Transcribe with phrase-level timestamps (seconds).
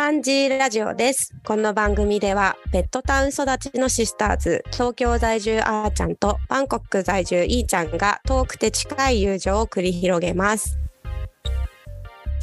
[0.00, 1.34] ハンジーラジオです。
[1.44, 10.78] この番組では、ベッドタウン育ちのシスターズ、東京在住あーちゃんとバンコク在住いーちゃんが遠くて近い友情を繰り広げます。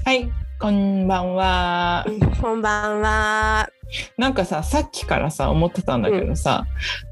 [0.04, 2.06] はい、こんばんは。
[2.42, 3.68] こんばんは。
[4.18, 6.66] なんかさ、さっきからさ、思ってたんだけどさ、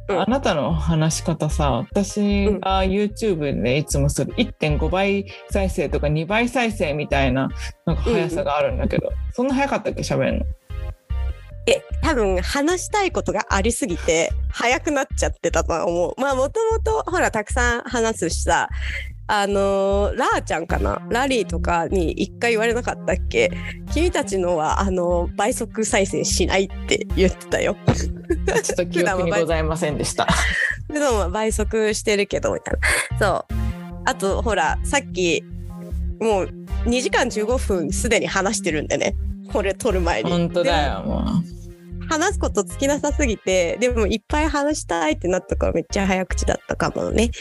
[0.07, 7.49] うんあなたの話し方さ、私が YouTube でいつもする1.5倍再生とか2倍再生みたいな、
[7.85, 10.45] なんか速さがあるんだけど、そんな速かったっけ、喋るの？
[11.65, 16.21] え、多分話したいことがありすぎて、早くなっちゃってたとは思う。
[16.21, 18.69] まあ、もともと、ほら、たくさん話すしさ、
[19.27, 21.01] あのーラーちゃんかな？
[21.09, 23.51] ラリーとかに一回言われなかったっけ？
[23.93, 27.77] 君たちのは、あのー倍速再生しないって言ってたよ。
[27.87, 27.93] あ
[28.61, 30.27] ちょっと記憶に ございませんでした。
[30.91, 32.73] 普段は倍速してるけど、みたい
[33.19, 33.19] な。
[33.19, 33.53] そう。
[34.05, 35.43] あと、ほら、さっき、
[36.19, 36.49] もう
[36.85, 39.15] 2時間15分すでに話してるんでね。
[39.51, 40.29] これ撮る前に。
[40.29, 42.07] 本当だよ、もう。
[42.09, 47.31] 話すこと尽きなさすぎて、でもいっぱい話したいってなったからめっちゃ早口だったかもね。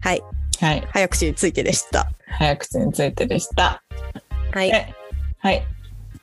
[0.00, 0.22] はい。
[0.64, 2.10] はい、早口についてでした。
[2.26, 3.82] 早口についてでした。
[4.50, 4.70] はい。
[4.70, 4.94] え
[5.36, 5.62] はい。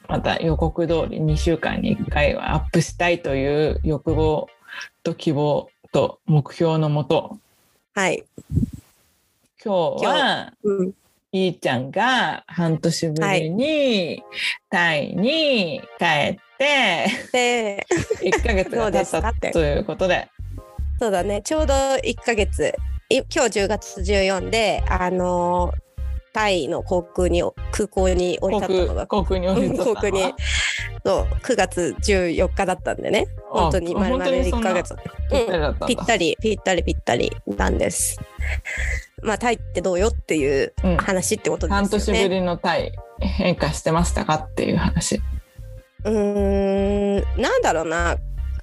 [0.07, 4.49] また予告通り2週間に1回はアップしたいという欲望
[5.03, 7.37] と希望と目標のもと、
[7.93, 8.23] はい。
[9.63, 10.93] 今日は、うん。
[11.33, 14.23] いーちゃんが半年ぶりに
[14.71, 17.87] タイに帰って、で、
[18.23, 20.29] 1ヶ月が経ったということで、
[20.99, 21.43] そうだね。
[21.43, 22.73] ちょうど1ヶ月。
[23.17, 25.91] い今日10月14で、あのー
[26.33, 30.07] タイの航空に、空港に降り立ったのが、航空に降り立ったそう、
[31.43, 33.27] 9月14日だったんでね。
[33.49, 34.95] 本当にあ丸々1本当にそんなヶ月。
[35.29, 38.17] ぴったりだったんだぴったり、ぴったり、ぴったりなんです。
[39.21, 41.79] まあ、タイってどうよっていううん話ってことですよね。
[41.81, 45.21] 半年ぶりのタイ変化してましたかっていう話。
[46.05, 48.17] うーん、なんだろうな。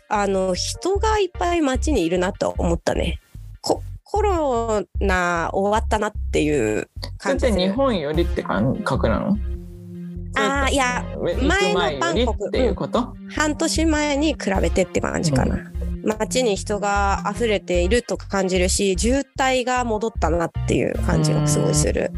[0.09, 3.20] あの、人がいっぱい街にいるなと思ったね。
[3.61, 6.89] ココロナ終わったなっていう
[7.20, 9.36] それって感じ日本よりって感覚なの？
[10.35, 11.05] あーいや
[11.42, 15.58] 前のバンコクっていうこと、半年前に比べてって感じかな。
[16.05, 22.11] 街に人が溢れていると感じるし渋滞が戻ったなっていう感じがすごいする。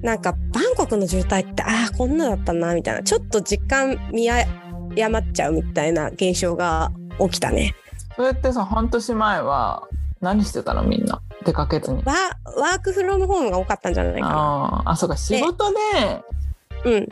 [0.00, 3.02] なんかバンコクの渋滞ってああこんなだったなみたいな。
[3.02, 6.90] ちょっと実感見誤っちゃうみたいな現象が
[7.20, 7.74] 起きたね。
[8.16, 9.82] それってさ半年前は
[10.24, 11.20] 何してたのみんな？
[11.44, 12.02] 出かけずに。
[12.04, 12.14] ワ
[12.56, 14.82] ワークフロムホームが多かったんじゃないかな。
[14.82, 15.76] あーあそうか仕事で
[16.84, 17.08] うん、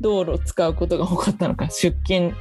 [0.00, 2.34] 道路を使うことが多かったのか出勤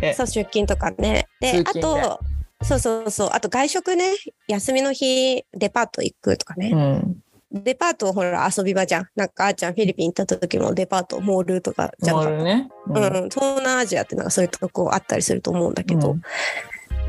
[0.00, 1.28] でそう出勤とかね。
[1.40, 2.20] であと
[2.62, 4.14] そうそうそうあと外食ね
[4.48, 6.70] 休みの日デパート行くとかね。
[6.72, 7.20] うん
[7.56, 9.08] デパートほら遊び場じゃん。
[9.14, 12.30] なんかあーちゃんフィリピン行った時もデパート、モールとかじゃなかった？
[12.32, 12.68] モールね。
[12.88, 12.90] う
[13.26, 16.22] ん、東南アジアってなんかそういうとこあったりすると思うんだけど、うん、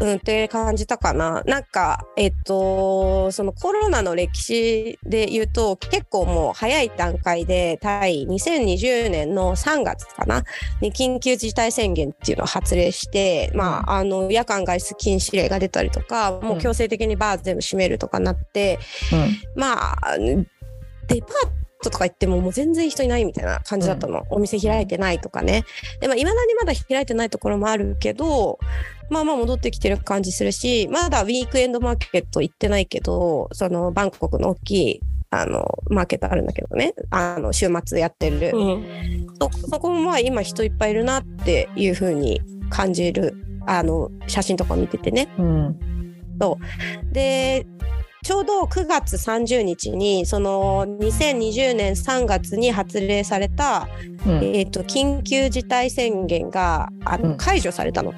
[0.04, 1.42] って感じたかな。
[1.46, 10.44] なんか、えっと、そのコロナの歴史で言うと、結構もう早い段階で、タイ2020年の3月かな、
[10.82, 18.80] に緊急事態宣言っていうのを発令して、まあ、あの、夜間外出禁止令が出たりとか、もう強制的にバー全部閉めるとかなって、
[19.14, 19.62] うん。
[19.62, 20.46] まあ、デ
[21.22, 24.24] パートとか行ってももう全然人いないみたいな感じだったの。
[24.30, 25.64] お店開いてないとかね。
[26.02, 28.60] でも、いまだにまだ開いてないところもあるけど、
[29.10, 36.94] まあまあ戻ってきてる感じするし、まだウィークエンドマーケット行ってないけど、そのバンコクの大きい、あの、マーケットあるんだけどね。
[37.12, 38.52] あの、週末やってる。
[38.54, 43.36] うんそそこもまあ今人いっぱいいるなっていうふうに感じる、
[43.68, 45.28] あの、写真とか見ててね。
[45.38, 45.80] うん
[47.12, 47.66] で
[48.26, 53.88] ちょうど9月30日にその2020年3月に発令された、
[54.26, 54.44] うん。
[54.44, 57.38] えー、と緊急事態宣言があのうん。
[57.38, 58.16] 解除されたの。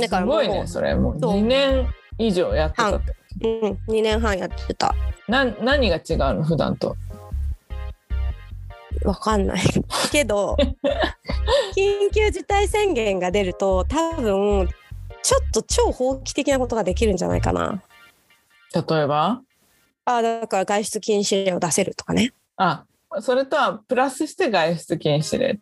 [0.00, 0.94] だからもうすごいねそれ。
[0.94, 4.94] もう2年以上やってたってうん、2年半やってた。
[5.26, 6.96] な何が違うの普段と？
[9.04, 9.60] わかんない。
[10.12, 10.56] けど
[11.76, 14.68] 緊急事態宣言が出ると多分
[15.24, 17.82] ちょっと超法規的なことができるんじゃないかな。
[18.74, 19.40] 例えば？
[20.06, 22.32] あだから外出禁止令を出せるとかね。
[22.56, 22.84] あ
[23.20, 25.56] それとはプラスして外出禁止令っ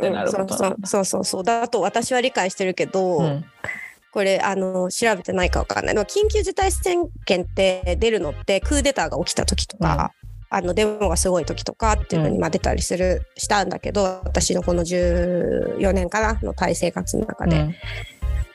[0.00, 0.88] てなることなんだ。
[0.88, 3.44] そうそうそうだと私は理解してるけど、うん。
[4.12, 5.94] これあの調べてないかわかんない。
[5.94, 10.12] 緊急事態宣言って出るのってクーデターが起きた時とか、
[10.48, 12.40] あのデモがすごい時とかっていうのにうん。
[12.40, 17.74] まあ出たりする、したんだけど私のこの14年かなのタイ生活の中で、うん。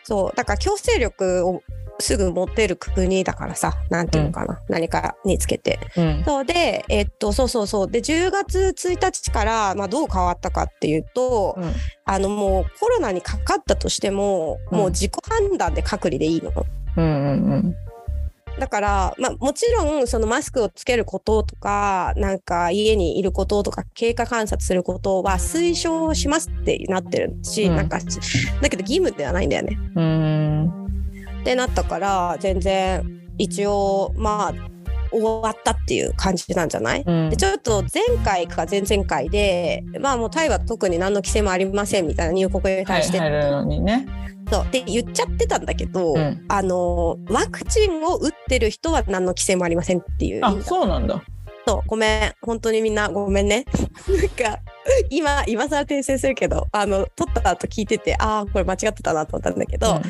[0.03, 0.35] そう。
[0.35, 1.61] だから強制力を
[2.01, 5.79] すぐ持てる国だからさなんていうのかな、何かにつけて。
[5.97, 7.91] うんそうで、えっと、そうそうそう。
[7.91, 11.73] で、10月1日から、まあ、どう変わったかっていうと、うん
[12.05, 16.51] あの、もうコロナにかかったとしても、うんもう自己判断で隔離でいいの。
[16.97, 17.75] うんうん
[18.59, 29.79] だから、まあ、もちろん、そのマスクをつけることとか、なんか家にいることとか、経過観察することは推奨しますってなってるし、うんなんか、だけど義務ではないんだよね。
[29.95, 30.90] うんうん
[31.41, 33.03] ってなったから、全然、
[33.37, 34.53] 一応、まあ、
[35.13, 37.03] 終わったっていう感じなんじゃない？
[37.05, 37.29] うん。
[37.29, 44.07] でちょっと前回か前々回でまあもうタイは特に何の規制もありませんみたいな入国にはい対して、入るのにね。
[44.49, 44.63] そう。
[44.63, 46.45] って言っちゃってたんだけど、うん。
[46.47, 51.21] あのワクチンを打ってる人は何の規制もありませんっていう意あそうなんだ。
[51.67, 51.87] そう。
[51.87, 52.33] ごめん。
[52.41, 53.65] 本当にみんなごめんね。
[54.07, 54.59] なんか
[55.09, 60.01] 今今更訂正するけどあの撮った後聞いててああこれ間違ってたなと思ったんだけど、うん。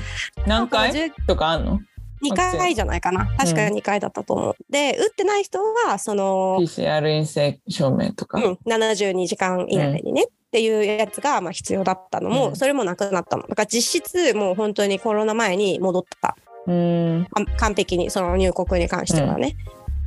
[0.48, 1.80] 何回？10とかあんの
[2.24, 3.26] ？2回じゃないかな。
[3.38, 8.40] 確か2回だったと思う、で打ってない人はその ?PCR 陰性証明とか。
[8.44, 12.56] うん、72時間以内にね、っていうやつがまあ必要だったのも、うん。
[12.56, 13.44] それもなくなったの。
[13.44, 16.36] だから実質もう本当にコロナ前に戻った。
[16.68, 17.28] うん。
[17.32, 19.56] 完完璧にその入国に関してはね、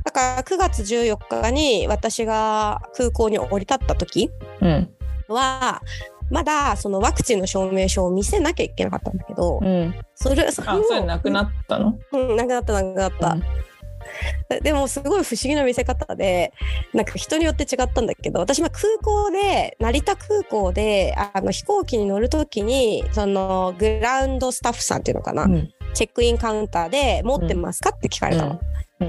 [0.05, 4.29] だから9月14日に私が空港に降り立った時
[4.61, 4.89] うん
[5.27, 5.81] は
[6.29, 9.95] まだそのワクチンの証明書を見せなきゃいけなかったんだけど、うん。
[10.15, 11.99] それそれあもそれなくなったの？
[12.13, 16.51] うん、なくなったなくなった、でもすごい不思議な見せ方で
[16.93, 28.51] なんか人によって違ったんだけど私は空港で成田空港であの飛行機に乗る時にそのグラウンドスタッフさんっていうのかな、うんチェックインカウンターで持ってますかって聞かれたの。
[28.51, 28.59] うん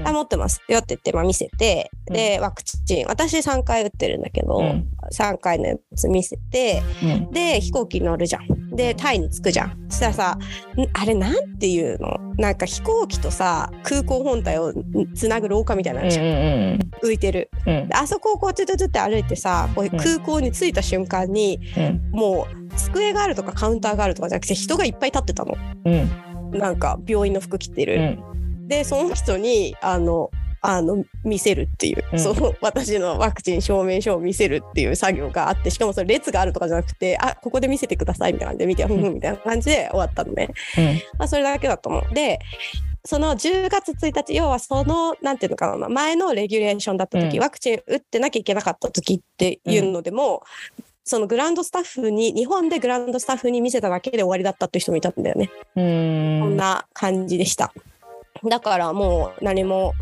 [0.03, 0.61] あ持ってます。
[0.67, 1.89] よって言って、まあ、見せて。
[2.05, 3.05] でワクチン。
[3.07, 4.87] 私3回打ってるんだけど、うん。
[5.11, 7.31] 3回のやつ見せてうん。
[7.31, 8.75] で飛行機に乗るじゃん。
[8.75, 9.87] でタイに着くじゃん。
[9.89, 10.39] そしたらさん
[10.93, 12.17] あれなんていうの？
[12.35, 14.73] なんか飛行機とさ空港本体を
[15.15, 17.49] つなぐ廊下みたいなのあるじゃん、うん浮いてる。
[17.93, 22.11] あそこをこうトゥトゥトゥって歩いてさこう空港に着いた瞬間にうん。
[22.11, 25.55] もう机があるとかカウンターがあるとかじゃなくて人がいっぱい立ってたの。
[25.85, 26.11] うん。
[26.51, 28.23] なんか病院の服着てうる、ん
[28.67, 30.29] でその人にあの
[30.61, 32.19] あの見せるっていう、うん。
[32.19, 40.49] その私のワクチン証明書を見せるっていう作業があってしかもそれ列があるとかじゃなくてあここで見せてくださいみたいな感じで見てふんふんみたいな感じで終わったのね、
[41.17, 42.13] まあ、それだけだと思う。
[42.13, 42.39] で
[43.05, 47.43] その10月1日要はそのなんていうのかな前のレギュレーションだった時、うん。
[47.43, 50.43] ワクチン打ってなきゃいけなかった時っていうのでも、
[51.05, 55.49] そのグラウンドスタッフに日本でグラウンドスタッフに見せただけで終わりだったっていう人もいたんだよね。
[55.77, 56.39] うん。
[56.41, 57.73] こんな感じでした。
[58.43, 59.93] だからもう何も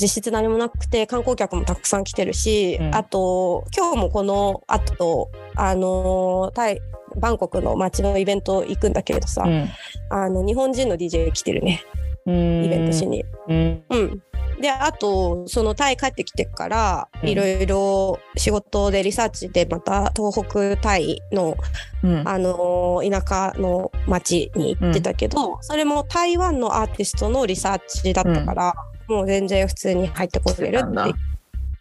[0.00, 2.94] 実質何もなくて観光客もたくさん来てるし、うん。
[2.94, 6.80] あと今日もこの後あのタイ
[7.16, 9.68] バンコクの街のイベント行くんだけれどさ、うん。
[10.10, 11.82] あの日本人の DJ 来てるね。
[11.92, 11.97] うん
[12.30, 13.24] イベントしに。
[13.48, 13.82] うん。
[13.90, 14.22] うん。
[14.60, 17.28] であとそのタイ帰ってきてからうん。
[17.28, 21.56] いろいろ仕事でリサーチでまた東北タイの
[22.02, 22.28] うん。
[22.28, 28.74] あのー田舎の町に行ってたけど、それも台湾のアーティストのリサーチだったから、
[29.08, 31.14] もう全然普通に入ってこれるって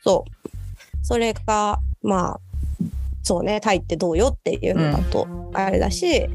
[0.04, 1.06] そう。
[1.06, 2.40] それがまあ
[3.24, 6.30] そうねタイってどうよっていうのだとあれだし、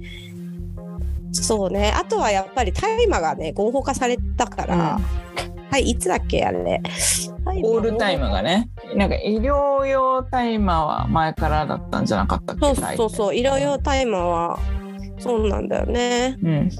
[1.32, 1.93] そうね。
[1.96, 4.99] あとはやっぱり大麻がね合法化されたから、
[5.70, 6.81] はいいつだっけあれ。
[7.46, 12.67] オールタイムがねなんか医療用大麻は前からだったんじゃなかったっけ？
[12.67, 13.34] そうそうそう。
[13.34, 14.58] 医療用大麻は
[15.19, 16.36] そうなんだよね。
[16.43, 16.70] うん。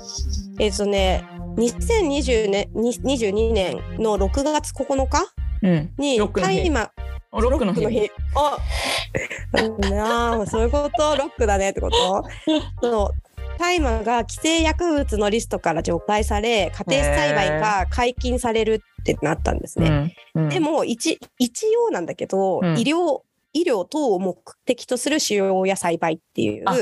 [0.59, 1.25] えっ、とね、
[1.57, 5.25] 2020年、に22年の6月9日
[5.63, 5.91] うん。
[5.97, 6.71] にロックの日。
[6.71, 6.91] 大麻。
[7.31, 8.11] おロックの日。
[8.35, 12.25] あ、なあ、そういうこと、ロックだねってこと？
[12.83, 13.32] そう。
[13.59, 20.17] 大麻が規制薬物のリストから除外され、家庭栽培が解禁されるってなったんですね。
[20.35, 20.45] うん。
[20.45, 20.49] うん。
[20.49, 22.79] でも一一応なんだけど、うん。
[22.79, 23.23] 医療
[23.55, 26.75] 医療等を目的とする使用や栽培っていうあ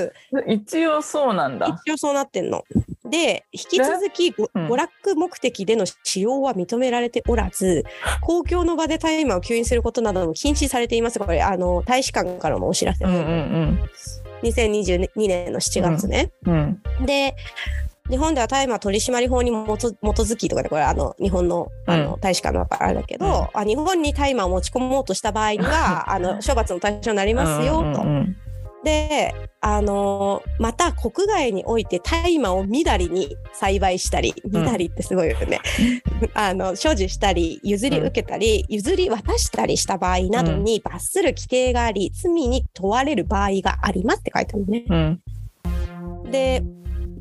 [0.47, 1.67] 一応そうなんだ。
[1.85, 2.65] 一応そうなってんの。
[3.05, 7.85] で引き続き娯楽目的での使用は認められておらず、
[8.21, 11.19] 公共の場で大麻を吸引することなども禁止されています。
[11.19, 13.81] これあの大使館からのお知らせ、うんうん
[14.43, 16.33] 2022年の7月ね。
[16.47, 16.81] うん。
[16.99, 17.07] うん。
[17.07, 17.35] で
[18.09, 23.61] 日本では大麻取締法に基づきとかでこれあの日本のあの、うん大使館のあれだけど、うん。
[23.61, 27.81] あ日本に大麻を持ち込もうとした場合には あの処罰の対象になりますよと。
[27.81, 28.37] うんうん
[28.85, 35.61] で、あのーまた国外において大麻をみだりに栽培したり、みだりってすごいよね。
[36.35, 44.85] あの所持したり、譲り受けたり、譲り渡したりした場合などに罰する規定があり、罪に問われる場合がありますって書いてあるね。
[44.89, 45.21] うん
[46.31, 46.63] で、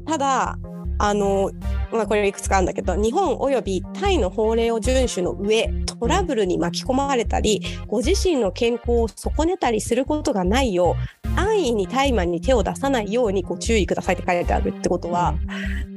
[0.06, 0.58] ただ、
[1.00, 1.52] あの、
[1.92, 11.19] まあ、これいくつかあるんだけど日本およびタイの法令を遵守の上トラブルに巻き込まれたりご自身の健康を損ねたりすることがないよう
[11.50, 15.34] 安易に大麻に手を出さないようにご注意くださいって書いてあるってことは、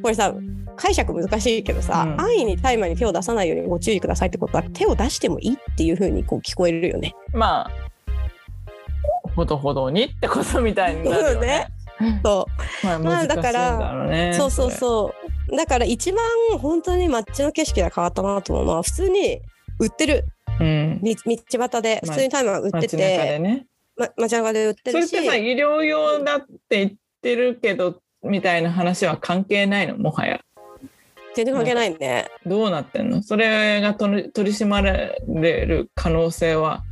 [0.02, 0.34] これさ
[0.76, 7.14] 解釈難しいけどさ、うん安易に大麻に手を出さないようにご注意くださいってことは手を出してもいいっていうふうにこう聞こえるよね。
[7.32, 7.70] まあ
[9.34, 11.68] ほどほどにってことみたいになるよね。
[12.24, 12.46] そ
[12.82, 14.34] うまあまあだだから。
[14.34, 14.70] そうそうう。
[14.70, 15.14] そ
[15.50, 15.56] う。
[15.56, 16.24] だから一番
[16.58, 19.40] 本当に街の景色が変わったなと思うのは普通に
[19.78, 20.24] 売ってる
[20.60, 21.00] うん。
[21.02, 23.66] み道端で普通にタイマー売ってて、ね。
[23.96, 29.96] ま、街中で売ってるしそれってさ医療用だって言ってるけどみたいな話は関係ないの？
[29.98, 30.40] もはや。
[31.34, 32.28] 全然関係ないね。
[32.46, 33.22] どうなってんの？
[33.22, 36.82] それが取り締まれる可能性は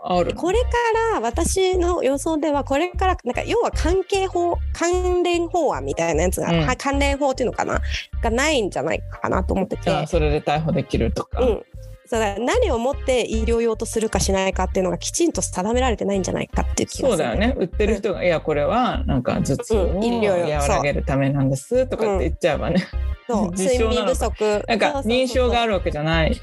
[0.00, 0.68] あるこれか
[1.14, 7.80] ら私の予想ではこれからなんか要は関係法関連法案みたいなやつが、うんは関連法っていうのかな？
[8.22, 9.82] がないんじゃないかなと思ってて。
[9.82, 11.40] じゃあそれで逮捕できるとか。
[11.40, 11.62] うん
[12.08, 17.54] そうだ何をもって医療用とするかしないかっていうのがきちんと定められてないんじゃないかっていう気がするそうだよね。
[17.58, 22.86] 売ってる人が、いやこれはなんか頭痛を和らげるためなんですとかって言っちゃえばね、
[23.28, 23.50] そう。
[23.52, 24.64] 自睡眠不足。
[24.66, 26.40] なんか認証があるるわけじゃない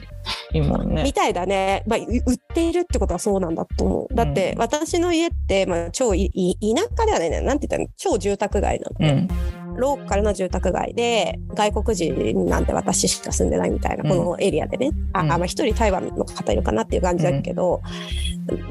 [0.53, 1.01] もんね。
[1.01, 1.13] み。
[1.13, 4.13] たいだね、まあ、う売っているってことはそうなんだと思う。
[4.13, 7.41] だってうん私の家って、まあ、超いい田舎ではないね。
[7.41, 9.21] なんて言ったら超住宅街なの、う
[9.61, 14.17] んローカルな住宅街で外国人なんて私しか住んでないみたいなうん。
[14.17, 15.31] このエリアでね、あうん。
[15.31, 17.81] あまあ一人台湾の方いるかなっていう感じだけど、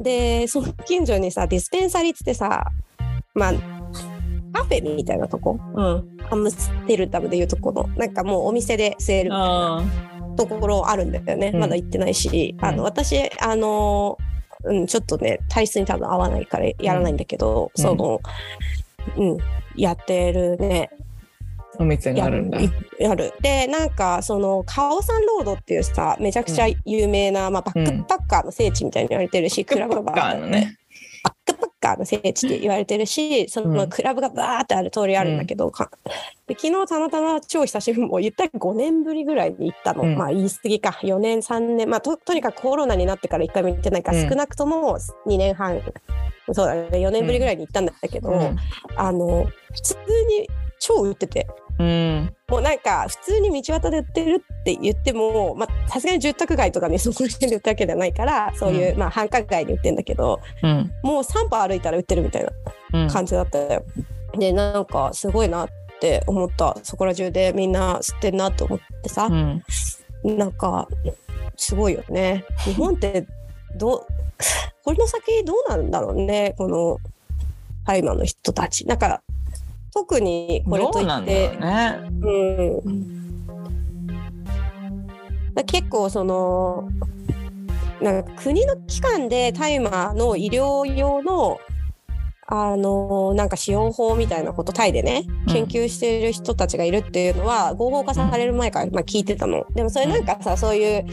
[0.01, 2.65] でその近所にさディスペンサリーっつってさ
[3.35, 3.53] まあ
[4.53, 5.59] カフェみたいなとこ？
[5.75, 11.61] うん、アムステルダムでいうとこのなんかもうお店で吸えるみたいなあところあるんだよね、うん。
[11.61, 12.77] まだ行ってないし、あうん。
[12.77, 14.17] の私あの、
[14.65, 17.83] うん、ちょっとね体質に多分合わないからやらないんだけど、うん。
[17.83, 18.21] その、
[19.17, 19.39] うん、
[19.76, 20.90] やってるね。
[21.78, 22.61] ーお店があるんだ。
[22.61, 23.33] ややる。
[23.40, 30.78] でなんかそのカオサンロードっていうさめちゃくちゃ有名な、まあ、バックパッカーの聖地みたいに言われてるし、クラブがババーッのね。
[31.25, 35.90] バックパッカーの聖地って言われてるしそのクラブがバーってある通りあるんだけど、か
[36.47, 40.16] で昨日たまたま超久しぶりもう言ったら5年ぶりぐらいに行ったの、うん。
[40.16, 40.90] まあ言い過ぎか。
[41.02, 41.88] 4年3年。
[41.88, 44.28] まあととにかくコロナになってから1回も行ってないから、うん。
[44.28, 45.81] 少なくとも2年半。
[46.52, 46.88] そうだね。
[46.93, 48.57] 4年ぶりぐらいに行ったんだけど、うん。
[48.97, 49.97] あの普通
[50.28, 51.47] に超売ってて。
[51.78, 62.50] うんもうなんか普通に道端で売ってるって言ってもまあさすがに住宅街とかねそこら辺で売ってるわけではないからそういう、うまあ繁華街に売ってんだけどうんもう3歩歩いたら売ってるみたいな
[62.93, 63.85] うん感じだったよ。
[64.38, 65.69] でなんかすごいなっ
[66.00, 69.62] て思ったそこら中でみんな吸ってんなと思ってさう、ん
[70.25, 70.87] なんか
[71.57, 72.45] すごいよね。
[72.59, 73.26] 日本って
[73.75, 74.07] どう
[74.85, 76.99] これの先どうなんだろうねこの
[77.85, 78.87] 大麻の人たち。
[78.87, 79.24] なんか
[79.95, 82.01] 特にこれといってろうね。
[82.23, 83.47] うん、
[85.55, 86.89] だ結構その
[88.01, 91.61] なんか国の機関で大麻の医療用の
[92.47, 95.53] あのなんか使用法みたいなことタイでねうん。
[95.53, 99.65] 研究している人たちがいるっていうのは合法化される前から、まあ、聞いてたの。
[99.75, 101.07] でもそれなんかさそういう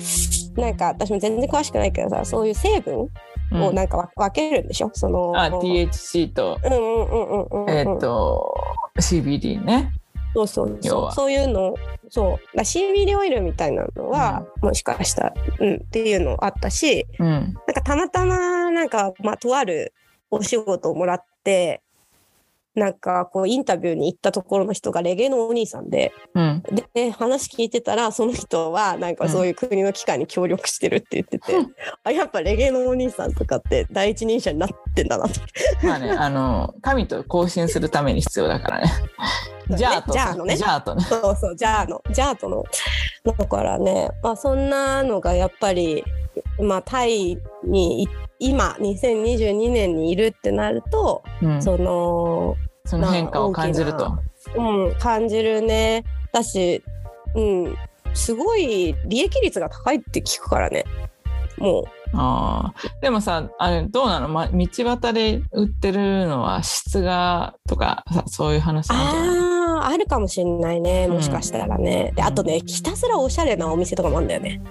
[0.56, 3.10] なんか私も全然詳しくないけどさそういう成分うん
[3.54, 4.92] をなんかわ分けるんでしょ？
[4.94, 7.70] そのあ THC とうんうんうんうんうんうん。
[7.70, 8.54] えっと
[9.00, 9.92] CBD ね。
[10.34, 11.12] そうそうそう。
[11.12, 11.76] そういうの
[12.10, 12.58] そう。
[12.58, 17.28] だ CBD オイルみたいなのは、もしかしたら、うん、っていうのあったしうん。
[17.28, 19.94] なんかたまたまなんか、まあ、とある
[20.30, 21.82] お仕事をもらって
[22.76, 35.40] なんかこうインタビューに行ったところの人がレゲエのお兄さんでうんでで話聞いてたらその人はなんかそういう国の機関に協力してるって言ってて、うんあやっぱレゲエのお兄さんとかって第一人者になってんだなって
[35.84, 38.92] まあねあの神と交信するために必要だからね。
[39.78, 41.04] ジャーとジャーのねジャーとね。
[41.04, 42.64] そうそう、ジャーの、ジャートの。
[43.24, 46.04] だからね、まあそんなのがやっぱり、
[46.60, 48.08] まあタイにい
[48.40, 54.18] 今、2022年にいるってなると、うんその、その変化を感じると。
[54.58, 56.04] うん、感じるね。
[56.34, 56.84] だし、
[57.36, 57.76] うん、
[58.14, 60.86] すごい利益率が高いって聞くからね。
[61.58, 68.94] もあーでもさあれどうなの、ま、道端で売ってるのは質がとかさそういう話う。
[68.94, 71.08] なんああ、あるかもしれないね。
[71.08, 72.12] もしかしたらね。
[72.16, 74.62] で、あとね、ひたすらおしゃれなお店とかもあるんだよね。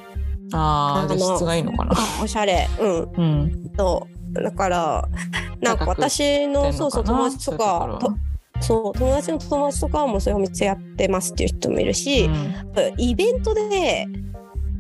[0.53, 1.95] ああ質がいいのかな。
[2.23, 2.69] おしゃれ。
[2.81, 3.13] うん。
[3.13, 3.71] うん。
[3.77, 4.43] そう。
[4.43, 5.09] だから
[5.61, 8.15] なんか私のそうそう友達とかと
[8.61, 12.55] そう友達の友達とかもそういうお店やってますっていう人もいるし、うん。
[12.99, 14.07] イベントで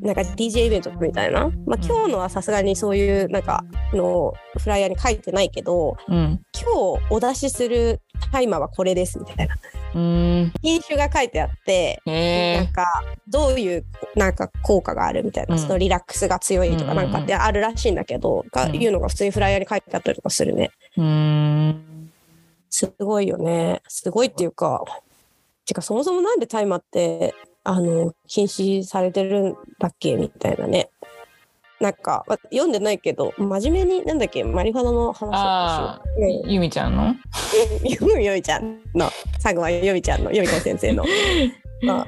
[0.03, 6.41] なんか DJ イベントみたいな、まあ、今日のはさすがにそういうなんかのフライヤーに書いてないけどうん。
[6.55, 8.01] 今日お出しする
[8.31, 9.57] タイマーはこれですみたいな。
[9.75, 10.53] うん品
[10.87, 12.87] 種が書いてあって、なんか
[13.29, 15.61] どういうなんか効果があるみたいな、うん。
[15.61, 18.75] そのリラックスが強いとかなんかってあるらしいんだけど、がうん。
[18.77, 20.71] いうのが普通にフライヤーに書いてあったりとかするね。
[20.97, 22.11] うん。
[22.69, 23.83] すごいよね。
[23.89, 24.85] すごいっていうか、
[25.67, 30.17] てかそもそもなんで大麻ってあの禁止されてるんだっけ？
[30.17, 30.91] みたいなね。
[31.81, 36.43] なんかわ読んでないけど真面目になんだっけマリファナの話をう。
[36.47, 37.05] ゆみちゃんの？
[37.05, 39.11] うん読むよみちゃんの
[39.43, 41.05] 佐久間よみちゃんのよみこ先生の。
[41.83, 42.07] まあ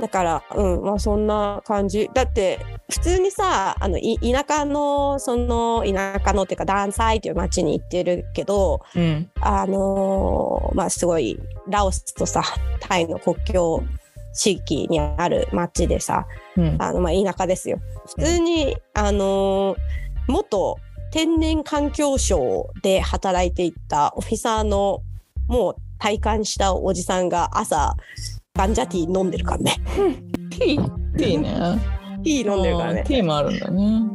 [0.00, 2.10] だから、うん、まあそんな感じ。
[2.12, 2.58] だって、
[2.90, 12.42] 普通にさ、あの、い田舎の、その、田舎のっていうか、ダンサイという町に行ってるけど、うんあのーまあすごい、ラオスとさ、
[12.80, 13.84] タイの国境
[14.32, 17.78] 地域にある町でさ、うんあの、まあ田舎ですよ。
[18.16, 19.76] 普通に、あのー
[20.28, 20.76] 元
[21.10, 25.02] 天然環境省で働いていたオフィサーの、
[25.46, 27.94] もう体感したおじさんが朝、
[28.54, 29.76] ガンジャティー飲んでるからね。
[30.50, 31.80] ティーティーね
[32.24, 33.04] ティー飲んでるからね。
[33.04, 34.11] ティーもあるんだね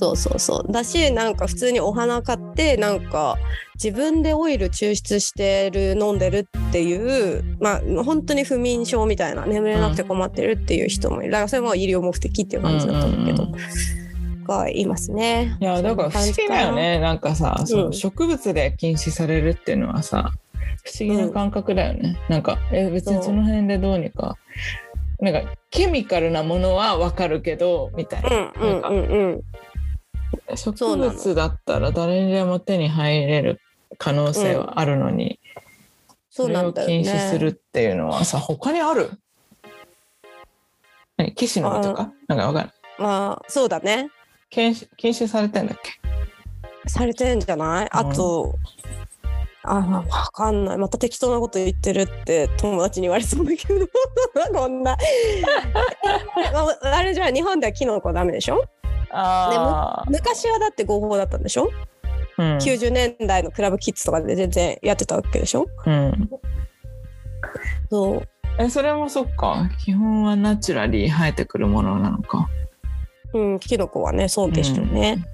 [0.00, 0.72] そうそうそう。
[0.72, 3.36] だし、なんか普通にお花買って、なんか
[3.74, 11.32] 自分でオイル抽出してる、飲んでるっていう、まあ本当に不眠症みたいな、眠れなくて困ってるっていう人もいる。
[11.32, 13.58] だからそれも医療目的っていう感じだと思うけど、うんうん
[14.46, 15.56] がいますね。
[15.60, 16.98] いやだから不思議だよね。
[16.98, 20.32] なんかさその植物で禁止されるっていうのはさ
[20.82, 24.36] 不思議な感覚だよね、なんかえ別にその辺でどうにか。
[25.20, 28.30] なんかケミカルなものはわかるけどみたいな。
[28.30, 29.42] うんうんうんうん。
[30.56, 33.60] 植物だったら誰にでも手に入れる
[33.98, 35.38] 可能性はあるのに、
[36.30, 37.52] そうれをなんだよ禁止するね。
[37.52, 39.10] っていうのはさ他にある？
[41.16, 41.34] 何？
[41.34, 42.12] 騎士の実とか？
[42.28, 44.10] なんかわかるまあそうだね。
[44.50, 46.88] 禁止禁止されてんだっけ？
[46.88, 47.88] されてんじゃない？
[47.90, 48.54] あと、
[49.62, 50.78] あ、わかんない。
[50.78, 53.86] また適当なこと言ってるって友達に言われそうだけど、
[54.52, 54.96] こんな。
[56.52, 58.64] まああれじゃあ日本ではキノコダメでしょ？
[59.10, 60.10] あー。
[60.10, 61.70] 昔はだって合法だったんでしょ、
[62.38, 65.66] うん、?90 年代のクラブキッズとかで全然やってたわけでしょ？
[65.86, 66.30] うん。
[67.90, 68.28] そう。
[68.58, 69.68] えそれもそっか。
[69.84, 72.48] 基本はナチュラリー生えてくるものなのか。
[73.32, 75.24] うん、キノコはね、そうでしょうね。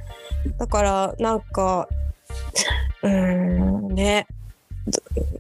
[0.59, 1.89] だから、なんか、
[3.03, 4.27] うーん、ね、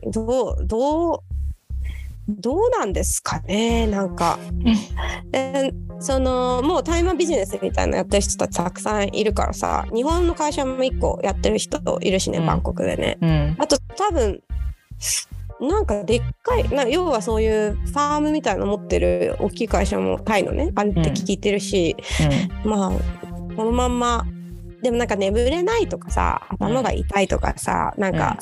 [0.06, 1.18] どどう、どう、
[2.28, 4.38] どうなんですかね、なんか。
[5.32, 12.46] えそのもうタイマービジネスみたいなのやってる人たちたくさんいるからさ日本の会社も1個やってる人いるしね、うん。
[12.46, 13.18] バンコクでね。
[13.22, 13.56] うん。
[13.58, 14.42] あと多分
[15.60, 21.96] なんかでっかいな要はそういうファームみたいなの持ってる大きい会社もタイのねあるって聞いてるし、
[22.64, 22.90] まあ
[23.56, 24.26] このまんま
[24.82, 28.38] でもなんか眠れないとかさ頭が痛いとかさ、なんか、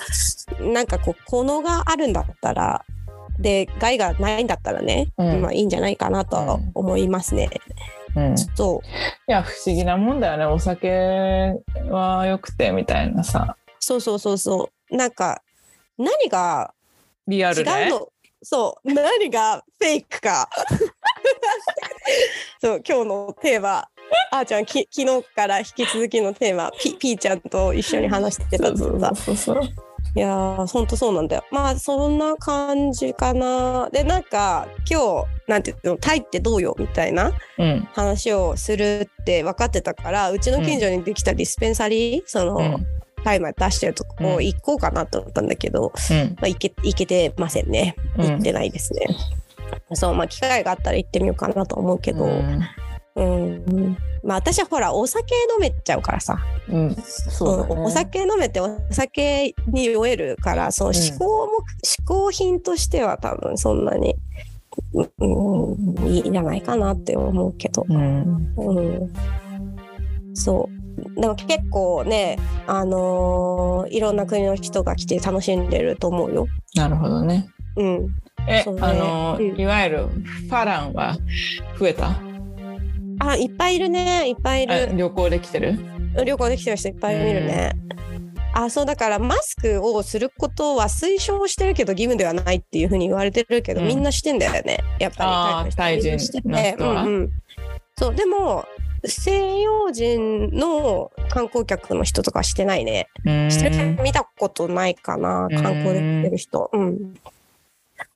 [0.61, 2.85] なんかこうこのがあるんだったら
[3.39, 5.43] で害がないんだったらね、うん。
[5.43, 7.51] まあいいんじゃないかなとは思いますね。
[8.17, 8.81] うん、いそ
[9.29, 9.31] う。
[9.31, 10.45] や不思議なもんだよね。
[10.47, 10.89] お酒
[11.91, 13.57] はよくてみたいなさ。
[13.81, 14.97] そうそうそうそう。
[14.97, 15.43] なんか
[15.99, 16.73] 何が
[17.27, 18.09] 違リアルでうの？
[18.43, 18.93] そう。
[18.93, 20.49] 何がフェイクか。
[22.61, 23.89] そう今日のテーマ。
[24.31, 26.71] あーちゃんき昨日から引き続きのテーマ。
[26.79, 29.75] ピピーちゃんと一緒に話してたそうのさそうそうそう
[30.17, 31.45] いやーほんとそうなんだよ。
[31.51, 33.89] まあそんな感じかな。
[33.91, 37.89] でなんか今日なんていうのタイってどうよみたいなうん。
[37.93, 42.87] 話をするって分かってたからうちの近所にできたディスペンサリー、その、うん。
[43.25, 46.37] タイマー出してるとこ行こうかなと思ったんだけど、うん。
[46.37, 47.97] まあ、行け行けてませんね。
[48.19, 48.27] うん。
[48.33, 49.07] 行ってないですね、
[49.95, 52.61] そうまあ機会があったら行ってみようかなと思うけど、うん
[53.17, 53.97] うん。
[54.25, 56.95] まあ私はほらお酒飲めちゃうからさ、うん。
[56.95, 57.75] そうだね。
[57.75, 57.83] うん。
[57.85, 60.97] お酒飲めてお酒に酔えるからそのうん。
[60.97, 61.53] 嗜好も、
[61.85, 64.17] 嗜好品としては多分そんなに、
[64.95, 65.03] う
[66.03, 68.55] ん、いいんじゃないかなって思うけど、うん。
[68.57, 69.13] うん、
[70.35, 70.69] そ
[71.17, 71.21] う。
[71.21, 76.47] でも結構ね、あのーいろんな国の人が来て楽しんでると思うよ。
[76.75, 77.47] なるほどね。
[77.77, 78.09] うん、
[78.49, 78.65] え、ね。
[78.81, 79.61] あのうん。
[79.61, 81.17] いわゆるファランは
[81.79, 82.17] 増えた？
[83.21, 84.29] あいっぱいいるね。
[84.29, 84.75] いっぱいいる。
[84.75, 85.79] あ旅行できてる？
[86.25, 87.73] 旅行できてる人いっぱい見るね。
[88.53, 93.89] あそうだからマスクをすることは推奨してるけど義務ではないっていうふうに言われてるけど、うん。
[93.89, 94.79] みんなしてんだよね。
[95.01, 95.75] やっぱり。
[95.75, 96.13] タイ人
[96.49, 97.03] の人は。
[97.03, 97.33] うんうん、
[97.97, 98.65] そうでも
[99.05, 103.09] 西洋人の観光客の人とかしてないね。
[103.25, 103.51] うん。
[103.51, 106.71] してる人見たことないかな観光で来てる人。
[106.73, 107.15] うん。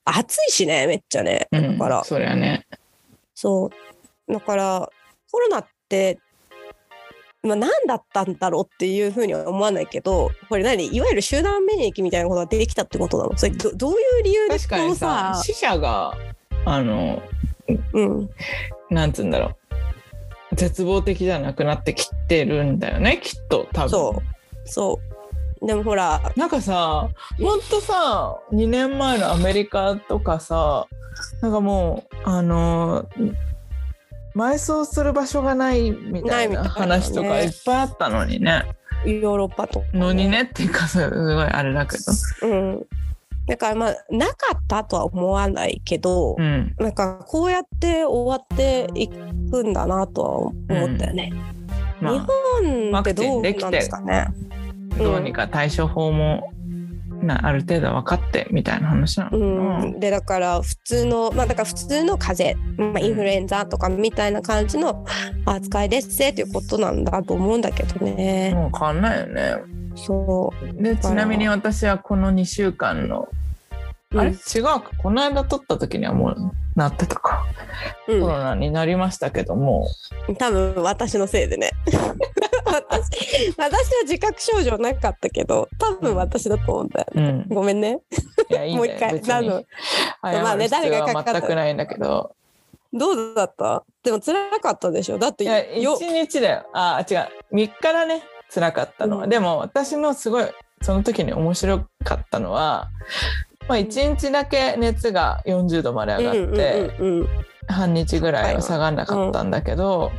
[0.05, 1.49] 暑いしねめっちゃね。
[1.51, 2.67] だうんから、そりゃね。
[3.35, 3.71] そう
[4.29, 4.91] だから
[5.31, 6.19] コロナって
[7.43, 13.39] まあ、何だったんだろうっていうふうには思わないけどこれ何いわゆる集団免疫みたいなことができたってことなの？
[13.39, 16.15] それどどういう理由で確かにさ死者が
[16.65, 17.23] あの、
[17.93, 18.31] うん、
[18.91, 19.57] なんつうんだろ
[20.51, 20.57] う。
[20.57, 23.91] 絶望的じゃなくなってきてるんだよねきっと多分。
[23.91, 24.23] そ
[24.65, 24.69] う。
[24.69, 25.01] そ
[25.63, 25.67] う。
[25.67, 30.87] でもほらなんかさほんとさ2年前のアメリカとかさ
[31.41, 33.09] なんかもうあの
[34.39, 38.65] 埋葬する場所がないみたいな話とかいっぱいあったのにね。
[39.05, 42.49] ヨーロッパとか、ね、のにねっていうかすごいあれだけど。
[42.49, 42.87] うん
[43.47, 51.33] だからまあなかったとは思わないけど、うん、なんかこうやって終わっていくんだなとは思ったよね。
[51.33, 54.27] うんまあ、日本ってどうなんですかね。
[54.99, 56.53] どうにか対処法も
[57.23, 65.05] なある程度分かってみたいな話なのうん、でだから普通のまあだから普通の風邪、まあ、インフルエンザとかみたいな感じの
[65.45, 68.53] 扱いですっていうことなんだと思うんだけどね。
[68.55, 69.55] もう変わんないよね。
[69.97, 73.39] そうでちなみに私はこの2週間の、うん、
[74.17, 74.31] あれ？
[74.31, 74.91] 違うか。
[75.03, 76.37] この間撮った時にはもう
[76.77, 77.45] なってたか、
[78.07, 79.87] うん、コロナになりましたけども。
[80.39, 81.71] 多分私のせいでね。
[82.65, 88.01] 私私は自覚症状なかったけど多分私だと思うんだよね、うん、ごめんね。
[88.77, 89.65] もう一回何の。
[90.23, 91.21] まあね誰がかか。
[91.21, 92.35] った全くないんだけど。
[92.93, 93.85] どうだった？
[94.03, 95.19] でも辛かったでしょ？
[95.19, 96.67] だっていや1日だよ。
[96.73, 97.29] あ違う。
[97.53, 98.23] 3日だね。
[98.53, 100.47] 辛かったのは、うん、でも私のすごい
[100.81, 102.89] その時に面白かったのは、
[103.69, 106.91] まあ、1日だけ熱が40度まで上がって、
[107.69, 110.11] 半日ぐらいは下がらなかったんだけど、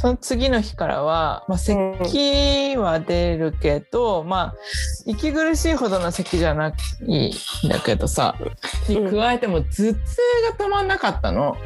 [0.00, 4.54] その次の日からは、まあ、咳は出るけど、うん、まあ
[5.04, 6.72] 息苦しいほどの咳じゃな
[7.02, 7.28] い
[7.66, 8.34] んだけどさ
[8.88, 9.94] に加えても頭痛
[10.58, 11.56] が止まんなかったの。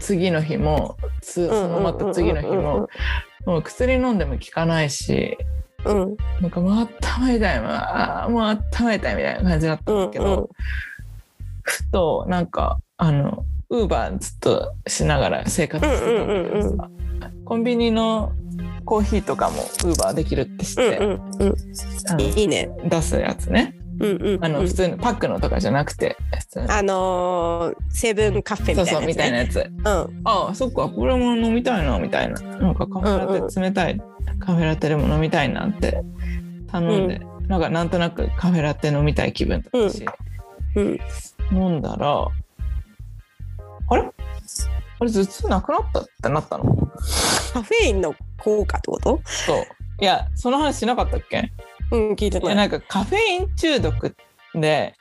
[0.00, 2.88] 次の日もそのまた次の日も。
[3.46, 5.38] もう薬飲んでも効かないし。
[5.86, 10.48] うん、なんかもう温めたいあもう温めたいみたいな感じだったんだけど、うんうん、
[11.62, 16.90] ふとなんかあのウーバーずっとしながら生活してたんだけどさ、
[17.44, 18.32] コンビニの
[18.84, 21.06] コーヒーとかもウーバーできるって知って、うん
[21.40, 22.70] うんうん、いいね。
[22.84, 23.74] 出すやつね。
[24.00, 24.34] うんうん。
[24.34, 26.16] うん、あの普通のパックのとかじゃなくて
[26.68, 32.40] あのー、セブンカフェみたいなやつ、ね、そうそうみたいなやつ、うん、ああそっかこれも飲みたいなみたいな。
[32.40, 34.04] なんかカフェラテ冷たい、うんう
[34.34, 36.02] ん、カフェラテでも飲みたいなって
[36.70, 40.04] 頼んで、うん、なんかなんとなくカフェラテ飲みたい気分だったし、
[40.74, 40.98] うん。
[41.52, 42.28] うん、飲んだら
[43.88, 44.02] あれ？
[44.98, 46.00] あれ頭痛なくなった？
[46.00, 46.64] ってなったの？
[47.52, 49.20] カフェインの効果ってこと？
[49.24, 49.64] そう。
[50.00, 51.52] いやその話しなかったっけ？
[51.92, 52.52] うん聞いてた。
[52.52, 54.16] いなんかカフェイン中毒
[54.54, 54.94] で。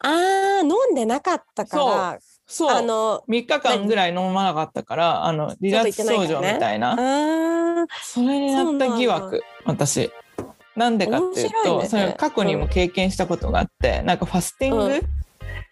[0.00, 2.18] あー飲んでなかったから。
[2.46, 2.70] そう。
[2.70, 10.10] あの3日間ぐらい飲まなかったからあの離脱症状みたいな、ね、それになった疑惑私。
[10.76, 15.18] なんでかっていうと、ね、それ過去にも経験したことがあって、うん、なんかファスティング、うん。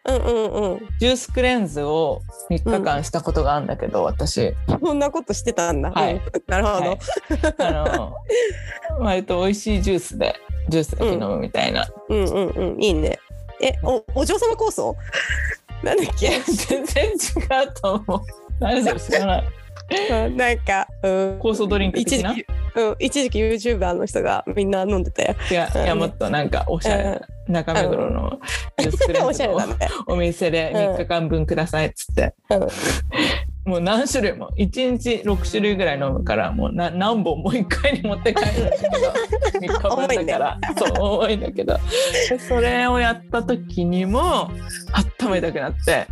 [0.09, 4.55] うんうんうん、ジュースクレンズを3日間したことがあるんだけど、うん、私。
[4.81, 6.98] そんなことしてたんだ、はい、なるほど、はい、
[7.59, 8.16] あの
[9.05, 10.37] 割と美味しいジュースで
[10.68, 12.72] ジュースだけ飲むみたいな、うん、うんうん。
[12.74, 13.18] うんいいね。
[13.61, 14.96] えおお嬢様酵素
[15.83, 16.29] なんだっけ？
[16.46, 17.14] 全然違
[17.68, 18.20] うと思う。
[18.61, 19.44] 何それ知らない。
[20.35, 22.35] なんか、うん、酵素ドリンク的な？
[22.74, 25.35] うん、一時期 YouTuber の人がみんな飲んでたよ。
[25.50, 27.05] いや、いやもっとなんかおしゃれ。
[27.48, 28.38] な、中目黒の
[28.79, 29.57] ジュースクレンズの
[30.09, 32.35] お店で3日間分くださいっつって。
[33.66, 40.59] もう何種類も1日6種類ぐらい飲むからもうな何本も1回に持って帰るんだけど3日分だから。
[40.79, 41.76] そう重いんだけど。
[42.48, 44.50] それをやった時にも
[45.20, 46.07] 温めたくなって。